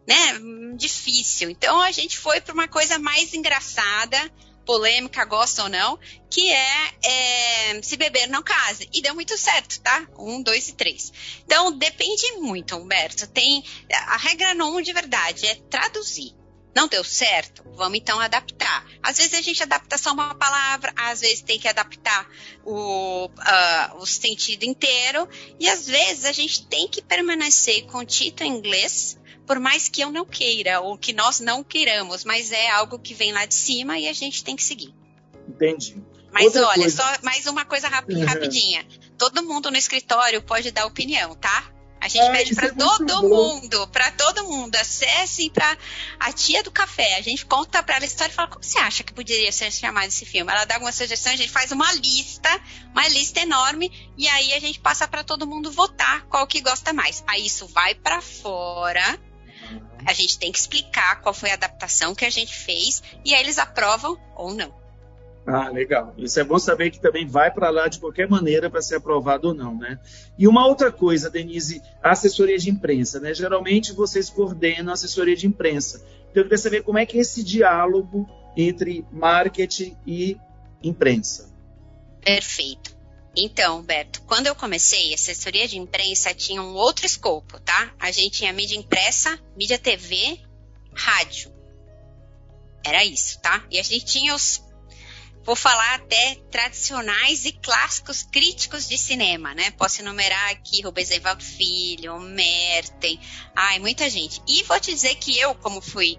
né, 0.07 0.39
difícil. 0.77 1.51
Então 1.51 1.81
a 1.81 1.91
gente 1.91 2.19
foi 2.19 2.41
para 2.41 2.55
uma 2.55 2.69
coisa 2.69 2.99
mais 2.99 3.35
engraçada, 3.35 4.19
polêmica, 4.65 5.25
gosta 5.25 5.63
ou 5.63 5.69
não, 5.69 5.99
que 6.31 6.51
é, 6.51 6.95
é, 7.05 7.83
se 7.83 7.97
beber 7.97 8.29
não 8.29 8.43
case. 8.43 8.89
E 8.93 9.01
deu 9.01 9.15
muito 9.15 9.37
certo, 9.39 9.81
tá? 9.81 10.07
Um, 10.19 10.43
dois 10.43 10.69
e 10.69 10.73
três. 10.73 11.13
Então, 11.45 11.77
depende 11.77 12.33
muito, 12.33 12.77
Humberto. 12.77 13.27
Tem 13.29 13.65
a 13.93 14.17
regra 14.17 14.55
não 14.55 14.81
de 14.81 14.93
verdade 14.93 15.47
é 15.47 15.55
traduzir. 15.71 16.35
Não 16.75 16.89
deu 16.89 17.05
certo? 17.05 17.63
Vamos 17.77 17.99
então 17.99 18.19
adaptar. 18.19 18.85
Às 19.01 19.19
vezes 19.19 19.35
a 19.35 19.41
gente 19.41 19.63
adapta 19.63 19.97
só 19.97 20.13
uma 20.13 20.35
palavra, 20.35 20.93
às 20.97 21.21
vezes 21.21 21.41
tem 21.41 21.59
que 21.59 21.69
adaptar 21.69 22.29
o, 22.65 23.27
uh, 23.27 23.97
o 23.99 24.05
sentido 24.07 24.65
inteiro, 24.65 25.29
e 25.61 25.69
às 25.69 25.87
vezes 25.87 26.25
a 26.25 26.33
gente 26.33 26.67
tem 26.67 26.89
que 26.89 27.01
permanecer 27.01 27.87
com 27.87 27.99
o 27.99 28.05
título 28.05 28.51
em 28.51 28.55
inglês 28.55 29.17
por 29.47 29.59
mais 29.59 29.89
que 29.89 30.01
eu 30.01 30.11
não 30.11 30.25
queira 30.25 30.81
ou 30.81 30.97
que 30.97 31.13
nós 31.13 31.41
não 31.41 31.63
queiramos, 31.63 32.25
mas 32.25 32.53
é 32.53 32.71
algo 32.71 32.99
que 32.99 33.15
vem 33.15 33.33
lá 33.33 33.45
de 33.47 33.55
cima 33.55 33.99
e 33.99 34.09
a 34.09 34.13
gente 34.13 34.43
tem 34.43 34.57
que 34.57 34.63
seguir. 34.63 34.95
Entendi. 35.49 35.97
Mas 36.33 36.47
Outra 36.47 36.67
olha, 36.69 36.83
coisa... 36.83 36.97
só 36.97 37.23
mais 37.23 37.47
uma 37.47 37.65
coisa 37.65 37.87
uhum. 37.89 38.25
rapidinha. 38.25 38.85
Todo 39.17 39.45
mundo 39.45 39.71
no 39.71 39.77
escritório 39.77 40.43
pode 40.43 40.71
dar 40.73 40.85
opinião, 40.85 41.35
tá? 41.37 41.71
A 42.01 42.09
gente 42.09 42.23
é, 42.23 42.33
pede 42.33 42.55
para 42.55 42.67
é 42.67 42.71
todo 42.71 43.23
mundo, 43.23 43.89
para 43.89 44.11
todo 44.11 44.45
mundo, 44.45 44.77
acessem 44.77 45.49
para 45.49 45.79
a 46.21 46.33
tia 46.33 46.63
do 46.63 46.71
café. 46.71 47.17
A 47.17 47.23
gente 47.23 47.47
conta 47.47 47.83
para 47.83 47.95
ela 47.95 48.05
a 48.05 48.07
história 48.07 48.31
e 48.31 48.35
fala 48.35 48.49
como 48.49 48.63
você 48.63 48.79
acha 48.79 49.03
que 49.03 49.13
poderia 49.15 49.51
ser 49.51 49.71
chamado 49.73 50.09
esse 50.09 50.27
filme. 50.27 50.53
Ela 50.53 50.67
dá 50.67 50.75
alguma 50.75 50.93
sugestão, 50.93 51.33
a 51.33 51.37
gente 51.37 51.51
faz 51.51 51.73
uma 51.73 51.91
lista, 51.95 52.51
uma 52.91 53.09
lista 53.09 53.41
enorme 53.41 53.91
e 54.19 54.29
aí 54.29 54.53
a 54.53 54.61
gente 54.61 54.81
passa 54.81 55.09
para 55.09 55.25
todo 55.25 55.47
mundo 55.47 55.73
votar 55.73 56.27
qual 56.27 56.47
que 56.47 56.61
gosta 56.61 56.93
mais. 56.93 57.25
Aí 57.27 57.47
isso 57.47 57.67
vai 57.69 57.95
para 57.95 58.21
fora 58.21 59.19
A 60.07 60.13
gente 60.13 60.39
tem 60.39 60.53
que 60.53 60.59
explicar 60.59 61.21
qual 61.21 61.35
foi 61.35 61.51
a 61.51 61.55
adaptação 61.55 62.15
que 62.15 62.25
a 62.25 62.31
gente 62.31 62.55
fez 62.55 63.03
e 63.25 63.35
aí 63.35 63.43
eles 63.43 63.59
aprovam 63.59 64.19
ou 64.37 64.55
não. 64.55 64.85
Ah, 65.47 65.69
legal. 65.69 66.15
Isso 66.17 66.41
é 66.41 66.45
bom 66.45 66.59
saber 66.59 66.91
que 66.91 66.99
também 66.99 67.27
vai 67.27 67.51
para 67.51 67.69
lá 67.69 67.87
de 67.87 67.99
qualquer 67.99 68.29
maneira 68.29 68.71
para 68.71 68.81
ser 68.81 68.97
aprovado 68.97 69.49
ou 69.49 69.55
não, 69.55 69.77
né? 69.77 69.99
E 70.39 70.49
uma 70.49 70.67
outra 70.67 70.91
coisa, 70.91 71.29
Denise, 71.29 71.83
a 72.03 72.13
assessoria 72.13 72.57
de 72.57 72.71
imprensa, 72.71 73.21
né? 73.21 73.35
Geralmente 73.35 73.93
vocês 73.93 74.31
coordenam 74.31 74.91
a 74.91 74.95
assessoria 74.95 75.37
de 75.37 75.47
imprensa. 75.47 76.03
Então 76.31 76.43
eu 76.43 76.45
queria 76.45 76.59
saber 76.59 76.83
como 76.83 76.99
é 76.99 77.05
que 77.05 77.19
é 77.19 77.21
esse 77.21 77.45
diálogo 77.45 78.27
entre 78.57 79.05
marketing 79.13 79.97
e 80.07 80.39
imprensa. 80.83 81.53
Perfeito. 82.25 82.94
Então, 83.37 83.83
Beto, 83.83 84.23
quando 84.23 84.47
eu 84.47 84.55
comecei, 84.55 85.11
a 85.11 85.15
assessoria 85.15 85.67
de 85.67 85.77
imprensa 85.77 86.33
tinha 86.33 86.63
um 86.63 86.75
outro 86.75 87.05
escopo, 87.05 87.59
tá? 87.61 87.93
A 87.99 88.11
gente 88.13 88.39
tinha 88.39 88.53
mídia 88.53 88.77
impressa, 88.77 89.39
mídia 89.57 89.79
TV, 89.79 90.41
rádio. 90.95 91.53
Era 92.85 93.05
isso, 93.05 93.41
tá? 93.41 93.65
E 93.71 93.79
a 93.79 93.83
gente 93.83 94.05
tinha 94.05 94.35
os 94.35 94.63
vou 95.45 95.55
falar 95.55 95.97
até 95.97 96.37
tradicionais 96.51 97.45
e 97.45 97.53
clássicos 97.53 98.23
críticos 98.23 98.89
de 98.89 98.97
cinema, 98.97 99.55
né? 99.55 99.71
Posso 99.73 100.01
enumerar 100.01 100.51
aqui 100.51 100.81
Rubens 100.81 101.11
Evaldo 101.11 101.45
Filho, 101.45 102.19
Merten, 102.19 103.21
ai, 103.55 103.79
muita 103.79 104.09
gente. 104.09 104.41
E 104.49 104.63
vou 104.63 104.81
te 104.81 104.91
dizer 104.91 105.17
que 105.17 105.39
eu, 105.39 105.55
como 105.57 105.83
fui 105.83 106.19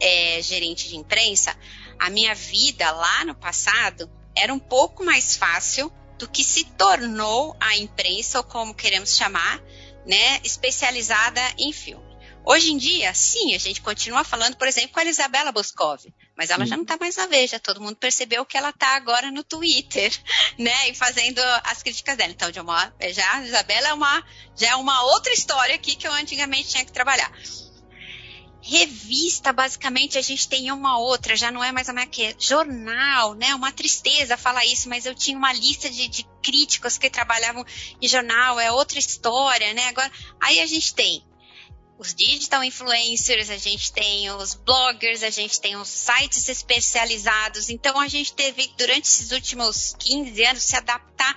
é, 0.00 0.40
gerente 0.40 0.88
de 0.88 0.96
imprensa, 0.96 1.56
a 1.98 2.08
minha 2.10 2.34
vida 2.34 2.90
lá 2.92 3.24
no 3.24 3.34
passado 3.34 4.08
era 4.36 4.54
um 4.54 4.58
pouco 4.58 5.04
mais 5.04 5.36
fácil 5.36 5.92
do 6.20 6.28
que 6.28 6.44
se 6.44 6.64
tornou 6.64 7.56
a 7.58 7.76
imprensa, 7.78 8.38
ou 8.38 8.44
como 8.44 8.74
queremos 8.74 9.16
chamar, 9.16 9.58
né, 10.06 10.38
especializada 10.44 11.40
em 11.58 11.72
filme. 11.72 12.10
Hoje 12.44 12.72
em 12.72 12.76
dia, 12.76 13.12
sim, 13.14 13.54
a 13.54 13.58
gente 13.58 13.80
continua 13.80 14.22
falando, 14.22 14.56
por 14.56 14.68
exemplo, 14.68 14.90
com 14.90 15.00
a 15.00 15.04
Isabela 15.04 15.50
Boscov, 15.50 16.04
mas 16.36 16.50
ela 16.50 16.64
sim. 16.64 16.70
já 16.70 16.76
não 16.76 16.84
está 16.84 16.96
mais 16.98 17.16
na 17.16 17.26
Veja, 17.26 17.58
todo 17.58 17.80
mundo 17.80 17.96
percebeu 17.96 18.44
que 18.44 18.56
ela 18.56 18.70
está 18.70 18.96
agora 18.96 19.30
no 19.30 19.42
Twitter, 19.42 20.12
né, 20.58 20.88
e 20.90 20.94
fazendo 20.94 21.40
as 21.64 21.82
críticas 21.82 22.16
dela. 22.16 22.32
Então, 22.32 22.50
de 22.50 22.60
uma, 22.60 22.92
já 23.10 23.36
a 23.36 23.44
Isabela 23.44 23.88
é 23.88 23.94
uma, 23.94 24.24
já 24.56 24.68
é 24.68 24.76
uma 24.76 25.02
outra 25.04 25.32
história 25.32 25.74
aqui 25.74 25.96
que 25.96 26.06
eu 26.06 26.12
antigamente 26.12 26.68
tinha 26.68 26.84
que 26.84 26.92
trabalhar. 26.92 27.32
Revista, 28.62 29.52
basicamente, 29.52 30.18
a 30.18 30.22
gente 30.22 30.46
tem 30.48 30.70
uma 30.70 30.98
outra, 30.98 31.34
já 31.34 31.50
não 31.50 31.64
é 31.64 31.72
mais 31.72 31.88
a 31.88 31.92
minha 31.92 32.06
que 32.06 32.34
jornal, 32.38 33.34
né? 33.34 33.54
Uma 33.54 33.72
tristeza 33.72 34.36
falar 34.36 34.64
isso, 34.66 34.88
mas 34.88 35.06
eu 35.06 35.14
tinha 35.14 35.36
uma 35.36 35.52
lista 35.52 35.88
de, 35.88 36.08
de 36.08 36.26
críticos 36.42 36.98
que 36.98 37.08
trabalhavam 37.08 37.64
em 38.00 38.08
jornal, 38.08 38.60
é 38.60 38.70
outra 38.70 38.98
história, 38.98 39.72
né? 39.72 39.88
Agora, 39.88 40.10
aí 40.40 40.60
a 40.60 40.66
gente 40.66 40.94
tem 40.94 41.24
os 42.00 42.14
digital 42.14 42.64
influencers, 42.64 43.50
a 43.50 43.58
gente 43.58 43.92
tem 43.92 44.30
os 44.30 44.54
bloggers, 44.54 45.22
a 45.22 45.28
gente 45.28 45.60
tem 45.60 45.76
os 45.76 45.88
sites 45.88 46.48
especializados. 46.48 47.68
Então 47.68 48.00
a 48.00 48.08
gente 48.08 48.32
teve 48.32 48.72
durante 48.78 49.04
esses 49.04 49.32
últimos 49.32 49.94
15 49.98 50.44
anos 50.44 50.62
se 50.62 50.76
adaptar 50.76 51.36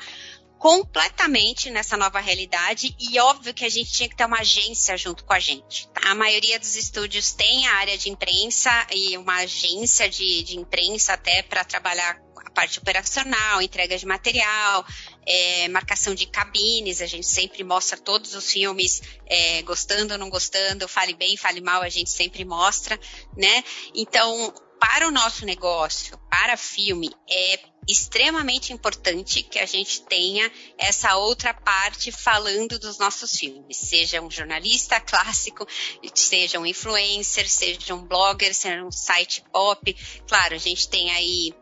completamente 0.64 1.70
nessa 1.70 1.98
nova 1.98 2.22
realidade 2.22 2.96
e 2.98 3.20
óbvio 3.20 3.54
que 3.54 3.66
a 3.66 3.70
gente 3.70 3.92
tinha 3.92 4.08
que 4.08 4.16
ter 4.16 4.24
uma 4.24 4.40
agência 4.40 4.96
junto 4.96 5.26
com 5.26 5.34
a 5.34 5.40
gente. 5.40 5.90
Tá? 5.90 6.12
A 6.12 6.16
maioria 6.16 6.58
dos 6.58 6.78
estúdios 6.78 7.34
tem 7.34 7.68
a 7.68 7.76
área 7.80 7.98
de 7.98 8.10
imprensa 8.10 8.72
e 8.90 9.18
uma 9.18 9.40
agência 9.40 10.08
de, 10.10 10.42
de 10.44 10.58
imprensa 10.58 11.16
até 11.16 11.44
para 11.44 11.66
trabalhar 11.66 12.18
a 12.46 12.52
parte 12.52 12.80
operacional, 12.80 13.62
entrega 13.62 13.98
de 13.98 14.06
material, 14.06 14.86
é, 15.28 15.68
marcação 15.68 16.16
de 16.16 16.28
cabines, 16.28 17.02
a 17.02 17.08
gente 17.08 17.28
sempre 17.28 17.62
mostra 17.62 17.98
todos 17.98 18.34
os 18.34 18.50
filmes, 18.50 19.02
é, 19.26 19.62
gostando 19.64 20.14
ou 20.14 20.18
não 20.18 20.30
gostando, 20.30 20.88
fale 20.88 21.14
bem, 21.14 21.36
fale 21.36 21.60
mal, 21.60 21.82
a 21.82 21.90
gente 21.90 22.10
sempre 22.10 22.46
mostra, 22.46 22.98
né? 23.36 23.66
Então, 23.94 24.54
para 24.86 25.08
o 25.08 25.12
nosso 25.12 25.46
negócio, 25.46 26.18
para 26.30 26.58
filme, 26.58 27.10
é 27.26 27.60
extremamente 27.88 28.74
importante 28.74 29.42
que 29.42 29.58
a 29.58 29.66
gente 29.66 30.02
tenha 30.02 30.52
essa 30.78 31.16
outra 31.16 31.54
parte 31.54 32.12
falando 32.12 32.78
dos 32.78 32.98
nossos 32.98 33.32
filmes, 33.32 33.78
seja 33.78 34.22
um 34.22 34.30
jornalista 34.30 35.00
clássico, 35.00 35.66
seja 36.14 36.60
um 36.60 36.66
influencer, 36.66 37.50
seja 37.50 37.96
um 37.96 38.06
blogger, 38.06 38.54
seja 38.54 38.84
um 38.84 38.92
site 38.92 39.42
pop. 39.54 39.96
Claro, 40.28 40.54
a 40.54 40.60
gente 40.60 40.90
tem 40.90 41.10
aí 41.12 41.54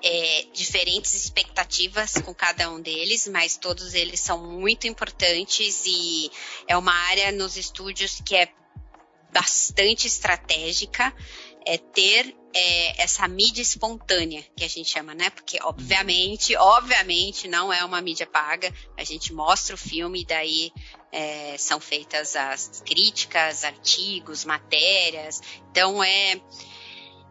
é, 0.00 0.46
diferentes 0.52 1.12
expectativas 1.12 2.14
com 2.24 2.32
cada 2.32 2.70
um 2.70 2.80
deles, 2.80 3.26
mas 3.26 3.56
todos 3.56 3.94
eles 3.94 4.20
são 4.20 4.46
muito 4.46 4.86
importantes 4.86 5.82
e 5.86 6.30
é 6.68 6.76
uma 6.76 6.94
área 7.08 7.32
nos 7.32 7.56
estúdios 7.56 8.22
que 8.24 8.36
é 8.36 8.48
bastante 9.32 10.06
estratégica, 10.06 11.12
é 11.66 11.76
ter 11.76 12.39
é, 12.54 13.02
essa 13.02 13.26
mídia 13.28 13.62
espontânea 13.62 14.44
que 14.56 14.64
a 14.64 14.68
gente 14.68 14.90
chama, 14.90 15.14
né? 15.14 15.30
Porque 15.30 15.58
obviamente, 15.62 16.56
obviamente 16.56 17.48
não 17.48 17.72
é 17.72 17.84
uma 17.84 18.00
mídia 18.00 18.26
paga. 18.26 18.72
A 18.96 19.04
gente 19.04 19.32
mostra 19.32 19.74
o 19.74 19.78
filme 19.78 20.22
e 20.22 20.26
daí 20.26 20.72
é, 21.12 21.56
são 21.58 21.80
feitas 21.80 22.36
as 22.36 22.82
críticas, 22.84 23.64
artigos, 23.64 24.44
matérias. 24.44 25.40
Então 25.70 26.02
é 26.02 26.40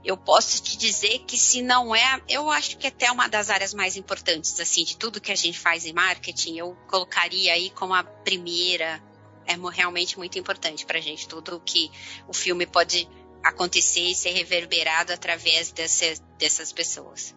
eu 0.03 0.15
posso 0.15 0.61
te 0.63 0.77
dizer 0.77 1.19
que 1.27 1.37
se 1.37 1.61
não 1.61 1.93
é, 1.93 2.21
eu 2.29 2.49
acho 2.49 2.77
que 2.77 2.87
até 2.87 3.11
uma 3.11 3.27
das 3.27 3.49
áreas 3.49 3.73
mais 3.73 3.97
importantes, 3.97 4.57
assim, 4.59 4.83
de 4.85 4.95
tudo 4.95 5.19
que 5.19 5.31
a 5.31 5.35
gente 5.35 5.59
faz 5.59 5.85
em 5.85 5.91
marketing, 5.91 6.57
eu 6.57 6.75
colocaria 6.87 7.53
aí 7.53 7.69
como 7.71 7.93
a 7.93 8.03
primeira, 8.03 9.03
é 9.45 9.55
realmente 9.71 10.17
muito 10.17 10.39
importante 10.39 10.85
para 10.85 10.99
a 10.99 11.01
gente, 11.01 11.27
tudo 11.27 11.59
que 11.59 11.91
o 12.27 12.33
filme 12.33 12.65
pode 12.65 13.09
acontecer 13.43 14.01
e 14.01 14.15
ser 14.15 14.31
reverberado 14.31 15.13
através 15.13 15.71
desse, 15.71 16.21
dessas 16.37 16.71
pessoas. 16.71 17.35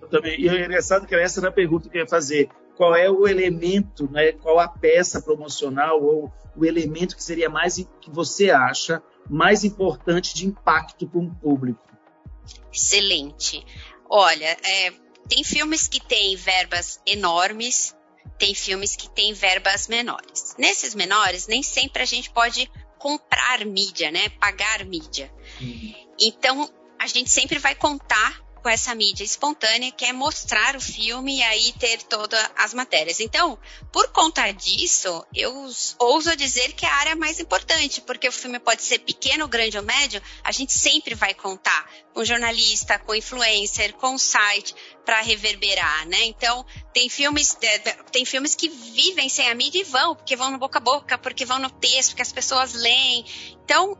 Eu 0.00 0.08
também, 0.08 0.40
e 0.40 0.48
é 0.48 0.64
engraçado 0.64 1.06
que 1.06 1.14
essa 1.14 1.40
era 1.40 1.48
a 1.48 1.52
pergunta 1.52 1.88
que 1.88 1.96
eu 1.96 2.02
ia 2.02 2.08
fazer, 2.08 2.48
qual 2.76 2.94
é 2.94 3.10
o 3.10 3.26
elemento, 3.26 4.08
né, 4.10 4.32
qual 4.32 4.60
a 4.60 4.68
peça 4.68 5.20
promocional 5.20 6.02
ou 6.02 6.32
o 6.56 6.64
elemento 6.64 7.16
que 7.16 7.22
seria 7.22 7.48
mais, 7.48 7.76
que 8.00 8.10
você 8.10 8.50
acha 8.50 9.02
mais 9.28 9.64
importante 9.64 10.34
de 10.34 10.46
impacto 10.46 11.08
com 11.08 11.24
o 11.24 11.34
público? 11.34 11.80
Excelente. 12.72 13.64
Olha, 14.08 14.56
é, 14.64 14.92
tem 15.28 15.42
filmes 15.42 15.88
que 15.88 16.00
têm 16.00 16.36
verbas 16.36 17.00
enormes, 17.06 17.96
tem 18.38 18.54
filmes 18.54 18.94
que 18.94 19.10
têm 19.10 19.32
verbas 19.32 19.88
menores. 19.88 20.54
Nesses 20.58 20.94
menores, 20.94 21.46
nem 21.46 21.62
sempre 21.62 22.02
a 22.02 22.06
gente 22.06 22.30
pode 22.30 22.70
comprar 23.06 23.64
mídia, 23.64 24.10
né? 24.10 24.28
Pagar 24.30 24.84
mídia. 24.84 25.32
Uhum. 25.60 25.94
Então, 26.18 26.68
a 26.98 27.06
gente 27.06 27.30
sempre 27.30 27.56
vai 27.60 27.72
contar 27.72 28.44
com 28.66 28.70
essa 28.70 28.96
mídia 28.96 29.22
espontânea, 29.22 29.92
que 29.92 30.04
é 30.04 30.12
mostrar 30.12 30.74
o 30.74 30.80
filme 30.80 31.36
e 31.36 31.42
aí 31.44 31.72
ter 31.78 32.02
todas 32.02 32.50
as 32.56 32.74
matérias. 32.74 33.20
Então, 33.20 33.56
por 33.92 34.08
conta 34.08 34.50
disso, 34.50 35.24
eu 35.32 35.70
ouso 36.00 36.34
dizer 36.34 36.72
que 36.72 36.84
é 36.84 36.88
a 36.88 36.96
área 36.96 37.14
mais 37.14 37.38
importante, 37.38 38.00
porque 38.00 38.26
o 38.26 38.32
filme 38.32 38.58
pode 38.58 38.82
ser 38.82 38.98
pequeno, 38.98 39.46
grande 39.46 39.78
ou 39.78 39.84
médio, 39.84 40.20
a 40.42 40.50
gente 40.50 40.72
sempre 40.72 41.14
vai 41.14 41.32
contar 41.32 41.88
com 42.12 42.24
jornalista, 42.24 42.98
com 42.98 43.14
influencer, 43.14 43.92
com 43.94 44.18
site 44.18 44.74
para 45.04 45.20
reverberar, 45.20 46.08
né? 46.08 46.24
Então, 46.24 46.66
tem 46.92 47.08
filmes, 47.08 47.56
é, 47.62 47.78
tem 48.10 48.24
filmes 48.24 48.56
que 48.56 48.68
vivem 48.68 49.28
sem 49.28 49.48
a 49.48 49.54
mídia 49.54 49.78
e 49.78 49.84
vão, 49.84 50.16
porque 50.16 50.34
vão 50.34 50.50
no 50.50 50.58
boca 50.58 50.78
a 50.78 50.82
boca, 50.82 51.16
porque 51.16 51.44
vão 51.44 51.60
no 51.60 51.70
texto, 51.70 52.08
porque 52.10 52.22
as 52.22 52.32
pessoas 52.32 52.72
leem. 52.72 53.24
Então, 53.64 53.96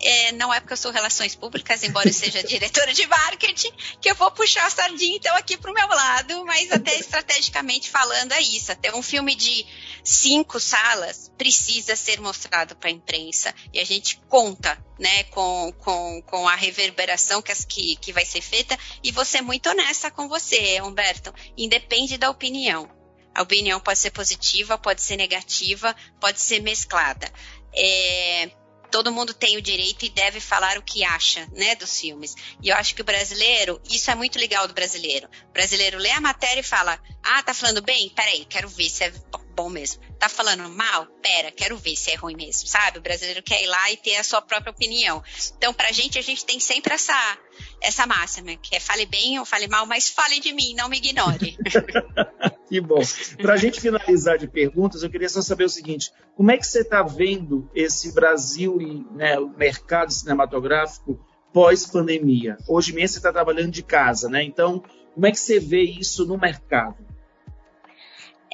é, 0.00 0.32
não 0.32 0.52
é 0.52 0.60
porque 0.60 0.74
eu 0.74 0.76
sou 0.76 0.90
relações 0.90 1.34
públicas, 1.34 1.82
embora 1.82 2.08
eu 2.08 2.12
seja 2.12 2.42
diretora 2.42 2.92
de 2.92 3.06
marketing, 3.06 3.72
que 4.00 4.10
eu 4.10 4.14
vou 4.14 4.30
puxar 4.30 4.66
a 4.66 4.70
sardinha 4.70 5.16
então 5.16 5.34
aqui 5.36 5.56
para 5.56 5.70
o 5.70 5.74
meu 5.74 5.88
lado, 5.88 6.44
mas 6.44 6.70
até 6.70 6.98
estrategicamente 6.98 7.90
falando 7.90 8.32
é 8.32 8.40
isso. 8.40 8.72
Até 8.72 8.94
um 8.94 9.02
filme 9.02 9.34
de 9.34 9.66
cinco 10.04 10.60
salas 10.60 11.30
precisa 11.38 11.96
ser 11.96 12.20
mostrado 12.20 12.76
para 12.76 12.88
a 12.88 12.92
imprensa 12.92 13.54
e 13.72 13.80
a 13.80 13.84
gente 13.84 14.20
conta 14.28 14.78
né, 14.98 15.24
com, 15.24 15.72
com, 15.78 16.22
com 16.22 16.48
a 16.48 16.54
reverberação 16.54 17.42
que, 17.42 17.52
que, 17.66 17.96
que 17.96 18.12
vai 18.12 18.24
ser 18.24 18.40
feita 18.40 18.78
e 19.02 19.12
ser 19.24 19.42
muito 19.42 19.68
honesta 19.68 20.10
com 20.10 20.28
você, 20.28 20.80
Humberto, 20.82 21.34
independe 21.56 22.16
da 22.16 22.30
opinião. 22.30 22.88
A 23.34 23.42
opinião 23.42 23.78
pode 23.80 23.98
ser 23.98 24.10
positiva, 24.10 24.78
pode 24.78 25.02
ser 25.02 25.16
negativa, 25.16 25.94
pode 26.18 26.40
ser 26.40 26.60
mesclada. 26.60 27.30
É, 27.74 28.50
todo 28.90 29.12
mundo 29.12 29.34
tem 29.34 29.56
o 29.56 29.62
direito 29.62 30.04
e 30.04 30.08
deve 30.08 30.40
falar 30.40 30.78
o 30.78 30.82
que 30.82 31.04
acha, 31.04 31.46
né, 31.52 31.74
dos 31.74 32.00
filmes. 32.00 32.34
E 32.62 32.68
eu 32.68 32.76
acho 32.76 32.94
que 32.94 33.02
o 33.02 33.04
brasileiro, 33.04 33.80
isso 33.90 34.10
é 34.10 34.14
muito 34.14 34.38
legal 34.38 34.66
do 34.66 34.74
brasileiro. 34.74 35.28
O 35.48 35.52
brasileiro 35.52 35.98
lê 35.98 36.10
a 36.10 36.20
matéria 36.20 36.60
e 36.60 36.64
fala: 36.64 36.98
"Ah, 37.22 37.42
tá 37.42 37.52
falando 37.52 37.82
bem? 37.82 38.08
Peraí, 38.10 38.44
quero 38.44 38.68
ver 38.68 38.88
se 38.88 39.04
é 39.04 39.12
bom 39.54 39.68
mesmo. 39.70 40.02
Tá 40.18 40.28
falando 40.28 40.68
mal? 40.70 41.06
Pera, 41.22 41.50
quero 41.50 41.76
ver 41.76 41.96
se 41.96 42.10
é 42.10 42.14
ruim 42.14 42.36
mesmo", 42.36 42.66
sabe? 42.66 42.98
O 42.98 43.02
brasileiro 43.02 43.42
quer 43.42 43.62
ir 43.62 43.66
lá 43.66 43.90
e 43.92 43.96
ter 43.96 44.16
a 44.16 44.24
sua 44.24 44.40
própria 44.40 44.70
opinião. 44.70 45.22
Então, 45.56 45.74
pra 45.74 45.92
gente 45.92 46.18
a 46.18 46.22
gente 46.22 46.44
tem 46.44 46.58
sempre 46.58 46.94
essa 46.94 47.38
essa 47.80 48.06
máxima, 48.06 48.56
que 48.56 48.74
é 48.74 48.80
fale 48.80 49.06
bem 49.06 49.38
ou 49.38 49.44
fale 49.44 49.68
mal, 49.68 49.86
mas 49.86 50.08
fale 50.08 50.40
de 50.40 50.52
mim, 50.52 50.74
não 50.74 50.88
me 50.88 50.98
ignore. 50.98 51.56
Que 52.68 52.80
bom. 52.80 53.00
Para 53.40 53.54
a 53.54 53.56
gente 53.56 53.80
finalizar 53.80 54.38
de 54.38 54.48
perguntas, 54.48 55.02
eu 55.02 55.10
queria 55.10 55.28
só 55.28 55.40
saber 55.40 55.64
o 55.64 55.68
seguinte: 55.68 56.10
como 56.34 56.50
é 56.50 56.56
que 56.56 56.66
você 56.66 56.80
está 56.80 57.02
vendo 57.02 57.70
esse 57.74 58.12
Brasil 58.12 58.80
e 58.80 59.06
né, 59.16 59.38
o 59.38 59.48
mercado 59.48 60.12
cinematográfico 60.12 61.18
pós-pandemia? 61.52 62.56
Hoje 62.68 62.92
mesmo 62.92 63.14
você 63.14 63.18
está 63.18 63.32
trabalhando 63.32 63.70
de 63.70 63.82
casa, 63.82 64.28
né? 64.28 64.42
Então, 64.42 64.82
como 65.14 65.26
é 65.26 65.30
que 65.30 65.38
você 65.38 65.60
vê 65.60 65.82
isso 65.82 66.26
no 66.26 66.36
mercado? 66.36 67.05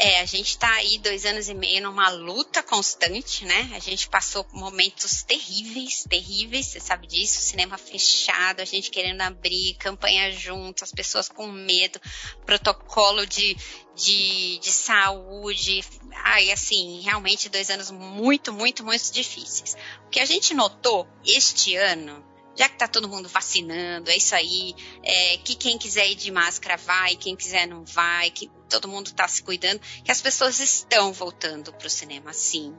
É, 0.04 0.18
a 0.18 0.25
gente 0.25 0.49
está 0.49 0.68
aí 0.73 0.99
dois 0.99 1.25
anos 1.25 1.49
e 1.49 1.54
meio 1.54 1.80
numa 1.80 2.09
luta 2.09 2.61
constante, 2.61 3.44
né? 3.44 3.71
A 3.73 3.78
gente 3.78 4.09
passou 4.09 4.44
momentos 4.50 5.23
terríveis, 5.23 6.02
terríveis, 6.11 6.66
você 6.66 6.80
sabe 6.80 7.06
disso, 7.06 7.40
cinema 7.40 7.78
fechado, 7.78 8.59
a 8.59 8.64
gente 8.64 8.90
querendo 8.90 9.21
abrir, 9.21 9.75
campanha 9.75 10.32
junto, 10.32 10.82
as 10.82 10.90
pessoas 10.90 11.28
com 11.28 11.47
medo, 11.47 12.00
protocolo 12.44 13.25
de, 13.25 13.56
de, 13.94 14.59
de 14.59 14.73
saúde. 14.73 15.85
Ai, 16.16 16.50
assim, 16.50 17.00
realmente 17.02 17.49
dois 17.49 17.71
anos 17.71 17.92
muito, 17.92 18.52
muito, 18.52 18.85
muito 18.85 19.12
difíceis. 19.12 19.76
O 20.04 20.11
que 20.11 20.18
a 20.18 20.26
gente 20.26 20.52
notou 20.52 21.06
este 21.25 21.76
ano 21.76 22.31
já 22.56 22.68
que 22.68 22.76
tá 22.76 22.87
todo 22.87 23.09
mundo 23.09 23.28
vacinando, 23.28 24.11
é 24.11 24.16
isso 24.16 24.35
aí, 24.35 24.75
é, 25.02 25.37
que 25.38 25.54
quem 25.54 25.78
quiser 25.78 26.11
ir 26.11 26.14
de 26.14 26.30
máscara 26.30 26.76
vai, 26.76 27.16
quem 27.16 27.35
quiser 27.35 27.66
não 27.66 27.85
vai, 27.85 28.30
que 28.30 28.50
todo 28.68 28.88
mundo 28.88 29.09
está 29.09 29.26
se 29.26 29.42
cuidando, 29.42 29.80
que 30.04 30.11
as 30.11 30.21
pessoas 30.21 30.61
estão 30.61 31.12
voltando 31.12 31.73
para 31.73 31.87
o 31.87 31.90
cinema, 31.90 32.32
sim. 32.32 32.75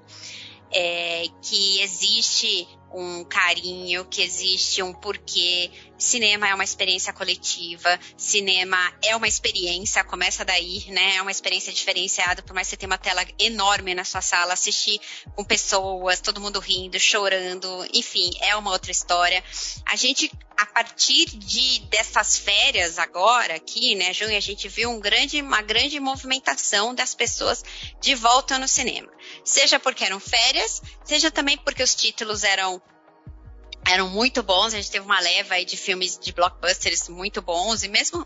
É, 0.76 1.26
que 1.42 1.82
existe 1.82 2.68
um 2.94 3.24
carinho, 3.24 4.06
que 4.06 4.22
existe 4.22 4.82
um 4.84 4.94
porquê. 4.94 5.72
Cinema 5.98 6.48
é 6.48 6.54
uma 6.54 6.64
experiência 6.64 7.14
coletiva, 7.14 8.00
cinema 8.18 8.78
é 9.02 9.16
uma 9.16 9.28
experiência, 9.28 10.04
começa 10.04 10.44
daí, 10.44 10.86
né? 10.90 11.16
É 11.16 11.22
uma 11.22 11.32
experiência 11.32 11.72
diferenciada, 11.72 12.42
por 12.44 12.54
mais 12.54 12.68
que 12.68 12.72
você 12.72 12.78
tenha 12.78 12.90
uma 12.90 12.98
tela 12.98 13.26
enorme 13.40 13.96
na 13.96 14.04
sua 14.04 14.22
sala, 14.22 14.54
assistir 14.54 15.00
com 15.36 15.44
pessoas, 15.44 16.20
todo 16.20 16.42
mundo 16.42 16.60
rindo, 16.60 17.00
chorando, 17.00 17.88
enfim, 17.94 18.30
é 18.42 18.56
uma 18.56 18.72
outra 18.72 18.92
história. 18.92 19.44
A 19.86 19.96
gente, 19.96 20.30
a 20.58 20.66
partir 20.66 21.26
de 21.26 21.80
dessas 21.90 22.38
férias 22.38 23.00
agora, 23.00 23.56
aqui, 23.56 23.96
né, 23.96 24.14
junho, 24.14 24.36
a 24.36 24.42
gente 24.42 24.68
viu 24.68 24.90
um 24.90 25.00
grande, 25.00 25.42
uma 25.42 25.62
grande 25.62 26.00
movimentação 26.00 26.94
das 26.94 27.16
pessoas 27.16 27.64
de 28.02 28.14
volta 28.14 28.60
no 28.60 28.68
cinema. 28.68 29.10
Seja 29.44 29.80
porque 29.80 30.04
eram 30.04 30.20
férias, 30.20 30.82
seja 31.04 31.32
também 31.32 31.58
porque 31.58 31.84
os 31.84 31.96
títulos 31.96 32.44
eram 32.44 32.82
eram 33.86 34.10
muito 34.10 34.42
bons. 34.42 34.74
A 34.74 34.78
gente 34.78 34.92
teve 34.92 35.06
uma 35.06 35.20
leva 35.20 35.56
aí 35.56 35.66
de 35.66 35.78
filmes 35.78 36.18
de 36.18 36.32
blockbusters 36.32 37.10
muito 37.10 37.42
bons 37.42 37.84
e 37.84 37.90
mesmo 37.90 38.26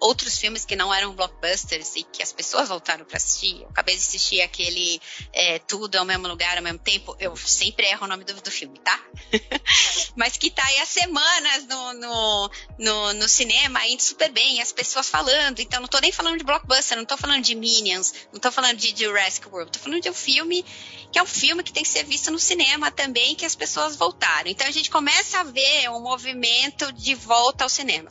outros 0.00 0.38
filmes 0.38 0.64
que 0.64 0.74
não 0.74 0.92
eram 0.92 1.14
blockbusters 1.14 1.94
e 1.96 2.02
que 2.02 2.22
as 2.22 2.32
pessoas 2.32 2.68
voltaram 2.68 3.04
para 3.04 3.18
assistir. 3.18 3.60
Eu 3.60 3.68
acabei 3.68 3.94
de 3.94 4.00
assistir 4.00 4.40
aquele 4.40 5.00
é, 5.32 5.58
Tudo 5.58 5.96
ao 5.96 6.04
mesmo 6.04 6.26
lugar, 6.26 6.56
ao 6.56 6.62
mesmo 6.62 6.78
tempo. 6.78 7.14
Eu 7.20 7.36
sempre 7.36 7.86
erro 7.86 8.06
o 8.06 8.08
nome 8.08 8.24
do, 8.24 8.34
do 8.34 8.50
filme, 8.50 8.78
tá? 8.78 8.98
Mas 10.16 10.36
que 10.36 10.50
tá 10.50 10.64
aí 10.64 10.78
há 10.78 10.86
semanas 10.86 11.66
no, 11.66 11.92
no, 11.94 12.50
no, 12.78 13.12
no, 13.14 13.28
cinema, 13.28 13.86
indo 13.86 14.02
super 14.02 14.30
bem, 14.32 14.60
as 14.60 14.72
pessoas 14.72 15.08
falando. 15.08 15.60
Então, 15.60 15.80
não 15.80 15.88
tô 15.88 15.98
nem 16.00 16.10
falando 16.10 16.38
de 16.38 16.44
blockbuster, 16.44 16.96
não 16.96 17.04
tô 17.04 17.16
falando 17.16 17.42
de 17.42 17.54
Minions, 17.54 18.12
não 18.32 18.40
tô 18.40 18.50
falando 18.50 18.76
de 18.76 18.94
Jurassic 18.96 19.46
World, 19.48 19.70
tô 19.70 19.78
falando 19.78 20.02
de 20.02 20.10
um 20.10 20.14
filme 20.14 20.64
que 21.12 21.18
é 21.18 21.22
um 21.22 21.26
filme 21.26 21.62
que 21.62 21.72
tem 21.72 21.82
que 21.82 21.88
ser 21.88 22.04
visto 22.04 22.30
no 22.30 22.38
cinema 22.38 22.90
também, 22.90 23.34
que 23.34 23.44
as 23.44 23.54
pessoas 23.54 23.96
voltaram. 23.96 24.48
Então, 24.48 24.66
a 24.66 24.70
gente 24.70 24.90
começa 24.90 25.40
a 25.40 25.44
ver 25.44 25.90
um 25.90 26.00
movimento 26.00 26.92
de 26.92 27.14
volta 27.14 27.64
ao 27.64 27.68
cinema. 27.68 28.08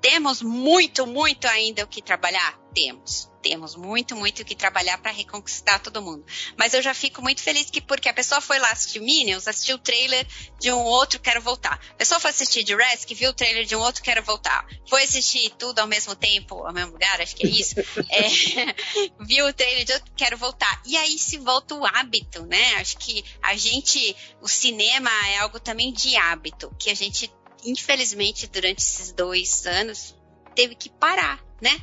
Temos 0.00 0.42
muito, 0.42 1.06
muito 1.14 1.46
ainda 1.46 1.84
o 1.84 1.86
que 1.86 2.02
trabalhar? 2.02 2.58
Temos. 2.74 3.30
Temos 3.40 3.76
muito, 3.76 4.16
muito 4.16 4.42
o 4.42 4.44
que 4.44 4.56
trabalhar 4.56 4.98
para 4.98 5.12
reconquistar 5.12 5.78
todo 5.78 6.02
mundo. 6.02 6.26
Mas 6.58 6.74
eu 6.74 6.82
já 6.82 6.92
fico 6.92 7.22
muito 7.22 7.40
feliz 7.40 7.70
que 7.70 7.80
porque 7.80 8.08
a 8.08 8.12
pessoa 8.12 8.40
foi 8.40 8.58
lá 8.58 8.72
assistir 8.72 8.98
Minions, 8.98 9.46
assistiu 9.46 9.76
o 9.76 9.78
trailer 9.78 10.26
de 10.58 10.72
um 10.72 10.82
outro, 10.82 11.20
quero 11.20 11.40
voltar. 11.40 11.78
A 11.88 11.94
pessoa 11.94 12.18
foi 12.18 12.30
assistir 12.30 12.66
Jurassic, 12.66 13.14
viu 13.14 13.30
o 13.30 13.32
trailer 13.32 13.64
de 13.64 13.76
um 13.76 13.78
outro, 13.78 14.02
quero 14.02 14.24
voltar. 14.24 14.66
Foi 14.88 15.04
assistir 15.04 15.50
tudo 15.56 15.78
ao 15.78 15.86
mesmo 15.86 16.16
tempo, 16.16 16.66
ao 16.66 16.72
mesmo 16.72 16.92
lugar, 16.92 17.20
acho 17.20 17.36
que 17.36 17.46
é 17.46 17.50
isso. 17.50 17.76
é, 18.10 18.74
viu 19.24 19.46
o 19.46 19.52
trailer 19.52 19.84
de 19.84 19.92
outro, 19.92 20.12
quero 20.16 20.36
voltar. 20.36 20.82
E 20.84 20.96
aí 20.96 21.16
se 21.16 21.38
volta 21.38 21.76
o 21.76 21.86
hábito, 21.86 22.44
né? 22.46 22.74
Acho 22.80 22.98
que 22.98 23.24
a 23.40 23.56
gente, 23.56 24.16
o 24.42 24.48
cinema 24.48 25.10
é 25.28 25.38
algo 25.38 25.60
também 25.60 25.92
de 25.92 26.16
hábito, 26.16 26.74
que 26.76 26.90
a 26.90 26.94
gente 26.94 27.32
infelizmente, 27.64 28.46
durante 28.46 28.80
esses 28.80 29.12
dois 29.12 29.66
anos, 29.66 30.14
teve 30.54 30.74
que 30.74 30.88
parar, 30.88 31.44
né? 31.60 31.78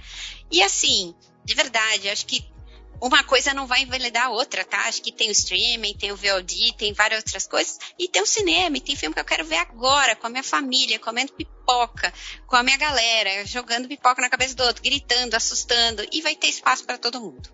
E 0.51 0.61
assim, 0.61 1.13
de 1.43 1.55
verdade, 1.55 2.09
acho 2.09 2.25
que 2.25 2.51
uma 3.01 3.23
coisa 3.23 3.51
não 3.53 3.65
vai 3.65 3.81
invalidar 3.81 4.27
a 4.27 4.29
outra, 4.29 4.63
tá? 4.63 4.88
Acho 4.88 5.01
que 5.01 5.12
tem 5.12 5.29
o 5.29 5.31
streaming, 5.31 5.95
tem 5.95 6.12
o 6.12 6.15
VOD, 6.15 6.75
tem 6.77 6.93
várias 6.93 7.21
outras 7.21 7.47
coisas, 7.47 7.79
e 7.97 8.07
tem 8.07 8.21
o 8.21 8.27
cinema, 8.27 8.77
e 8.77 8.81
tem 8.81 8.95
filme 8.95 9.15
que 9.15 9.19
eu 9.19 9.25
quero 9.25 9.43
ver 9.43 9.55
agora, 9.55 10.15
com 10.15 10.27
a 10.27 10.29
minha 10.29 10.43
família, 10.43 10.99
comendo 10.99 11.34
pipoca, 11.34 12.13
com 12.45 12.55
a 12.55 12.62
minha 12.62 12.77
galera, 12.77 13.43
jogando 13.45 13.88
pipoca 13.88 14.21
na 14.21 14.29
cabeça 14.29 14.53
do 14.53 14.63
outro, 14.63 14.84
gritando, 14.84 15.34
assustando, 15.34 16.05
e 16.12 16.21
vai 16.21 16.36
ter 16.36 16.47
espaço 16.47 16.86
para 16.86 16.99
todo 16.99 17.19
mundo. 17.19 17.49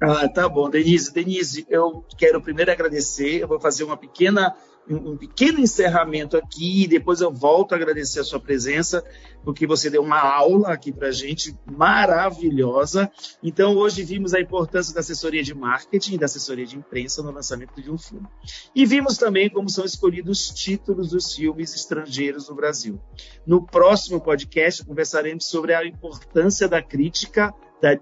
Ah, 0.00 0.26
tá 0.28 0.48
bom, 0.48 0.70
Denise. 0.70 1.12
Denise, 1.12 1.66
eu 1.68 2.04
quero 2.16 2.40
primeiro 2.40 2.70
agradecer, 2.70 3.42
eu 3.42 3.48
vou 3.48 3.60
fazer 3.60 3.84
uma 3.84 3.96
pequena 3.96 4.56
um 4.88 5.16
pequeno 5.16 5.60
encerramento 5.60 6.36
aqui 6.36 6.84
e 6.84 6.88
depois 6.88 7.20
eu 7.20 7.32
volto 7.32 7.72
a 7.72 7.76
agradecer 7.76 8.20
a 8.20 8.24
sua 8.24 8.38
presença, 8.38 9.04
porque 9.44 9.66
você 9.66 9.90
deu 9.90 10.02
uma 10.02 10.20
aula 10.20 10.72
aqui 10.72 10.92
para 10.92 11.08
a 11.08 11.12
gente 11.12 11.56
maravilhosa. 11.66 13.10
Então, 13.42 13.76
hoje 13.76 14.02
vimos 14.04 14.34
a 14.34 14.40
importância 14.40 14.94
da 14.94 15.00
assessoria 15.00 15.42
de 15.42 15.54
marketing 15.54 16.14
e 16.14 16.18
da 16.18 16.26
assessoria 16.26 16.66
de 16.66 16.76
imprensa 16.76 17.22
no 17.22 17.32
lançamento 17.32 17.80
de 17.82 17.90
um 17.90 17.98
filme. 17.98 18.26
E 18.74 18.86
vimos 18.86 19.16
também 19.16 19.50
como 19.50 19.68
são 19.68 19.84
escolhidos 19.84 20.50
os 20.50 20.54
títulos 20.54 21.10
dos 21.10 21.34
filmes 21.34 21.74
estrangeiros 21.74 22.48
no 22.48 22.54
Brasil. 22.54 23.00
No 23.46 23.64
próximo 23.64 24.20
podcast, 24.20 24.84
conversaremos 24.84 25.46
sobre 25.46 25.74
a 25.74 25.84
importância 25.84 26.68
da 26.68 26.82
crítica 26.82 27.54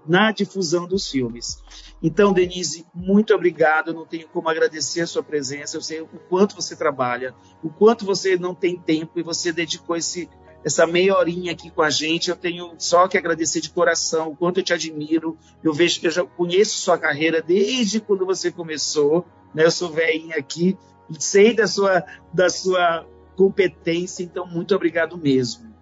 na 0.07 0.31
difusão 0.31 0.87
dos 0.87 1.09
filmes. 1.09 1.63
Então, 2.01 2.33
Denise, 2.33 2.85
muito 2.93 3.33
obrigado. 3.33 3.89
Eu 3.89 3.93
não 3.93 4.05
tenho 4.05 4.27
como 4.29 4.49
agradecer 4.49 5.01
a 5.01 5.07
sua 5.07 5.23
presença. 5.23 5.77
Eu 5.77 5.81
sei 5.81 6.01
o 6.01 6.07
quanto 6.29 6.55
você 6.55 6.75
trabalha, 6.75 7.33
o 7.63 7.69
quanto 7.69 8.05
você 8.05 8.37
não 8.37 8.53
tem 8.53 8.79
tempo 8.79 9.19
e 9.19 9.23
você 9.23 9.51
dedicou 9.51 9.95
esse, 9.95 10.29
essa 10.63 10.85
meia 10.85 11.17
horinha 11.17 11.51
aqui 11.51 11.69
com 11.69 11.81
a 11.81 11.89
gente. 11.89 12.29
Eu 12.29 12.35
tenho 12.35 12.73
só 12.77 13.07
que 13.07 13.17
agradecer 13.17 13.61
de 13.61 13.69
coração 13.69 14.29
o 14.29 14.35
quanto 14.35 14.59
eu 14.59 14.63
te 14.63 14.73
admiro. 14.73 15.37
Eu 15.63 15.73
vejo 15.73 15.99
que 15.99 16.07
eu 16.07 16.11
já 16.11 16.23
conheço 16.23 16.77
sua 16.77 16.97
carreira 16.97 17.41
desde 17.41 17.99
quando 17.99 18.25
você 18.25 18.51
começou. 18.51 19.25
Né? 19.53 19.65
Eu 19.65 19.71
sou 19.71 19.89
velhinha 19.89 20.35
aqui, 20.37 20.77
sei 21.19 21.55
da 21.55 21.65
sua, 21.65 22.03
da 22.33 22.49
sua 22.49 23.05
competência, 23.35 24.23
então 24.23 24.45
muito 24.47 24.75
obrigado 24.75 25.17
mesmo. 25.17 25.74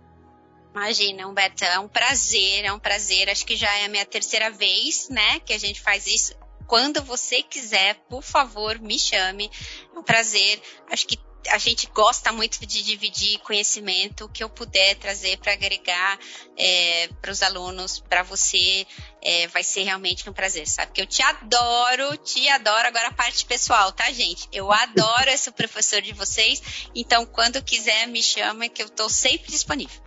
Imagina, 0.73 1.27
Humberto, 1.27 1.63
é 1.63 1.77
um 1.77 1.87
prazer, 1.87 2.65
é 2.65 2.73
um 2.73 2.79
prazer. 2.79 3.29
Acho 3.29 3.45
que 3.45 3.55
já 3.55 3.71
é 3.77 3.85
a 3.85 3.89
minha 3.89 4.05
terceira 4.05 4.49
vez, 4.49 5.07
né, 5.07 5.39
que 5.41 5.53
a 5.53 5.57
gente 5.59 5.79
faz 5.79 6.07
isso. 6.07 6.35
Quando 6.65 7.03
você 7.03 7.43
quiser, 7.43 7.95
por 8.09 8.23
favor, 8.23 8.79
me 8.79 8.97
chame. 8.97 9.51
É 9.93 9.99
um 9.99 10.03
prazer. 10.03 10.59
Acho 10.89 11.05
que 11.05 11.19
a 11.49 11.57
gente 11.57 11.87
gosta 11.87 12.31
muito 12.31 12.65
de 12.65 12.83
dividir 12.83 13.39
conhecimento, 13.39 14.25
o 14.25 14.29
que 14.29 14.43
eu 14.43 14.49
puder 14.49 14.95
trazer 14.95 15.37
para 15.37 15.53
agregar 15.53 16.17
é, 16.57 17.09
para 17.21 17.31
os 17.31 17.41
alunos, 17.41 17.99
para 17.99 18.23
você, 18.23 18.87
é, 19.21 19.47
vai 19.47 19.63
ser 19.63 19.83
realmente 19.83 20.27
um 20.29 20.33
prazer, 20.33 20.67
sabe? 20.67 20.93
Que 20.93 21.01
eu 21.01 21.05
te 21.05 21.21
adoro, 21.21 22.17
te 22.17 22.47
adoro. 22.49 22.87
Agora 22.87 23.07
a 23.09 23.13
parte 23.13 23.45
pessoal, 23.45 23.91
tá, 23.91 24.11
gente? 24.11 24.47
Eu 24.51 24.71
adoro 24.71 25.37
ser 25.37 25.51
professor 25.51 26.01
de 26.01 26.13
vocês, 26.13 26.61
então 26.95 27.25
quando 27.25 27.61
quiser 27.63 28.07
me 28.07 28.23
chama, 28.23 28.69
que 28.69 28.81
eu 28.81 28.87
estou 28.87 29.09
sempre 29.09 29.51
disponível. 29.51 30.02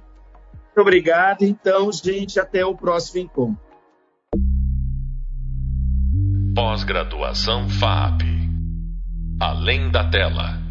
Obrigado. 0.76 1.42
Então, 1.42 1.90
gente, 1.90 2.38
até 2.38 2.64
o 2.64 2.76
próximo 2.76 3.22
encontro. 3.22 3.58
Pós-graduação 6.54 7.68
FAP. 7.68 8.22
Além 9.40 9.90
da 9.90 10.08
tela. 10.08 10.65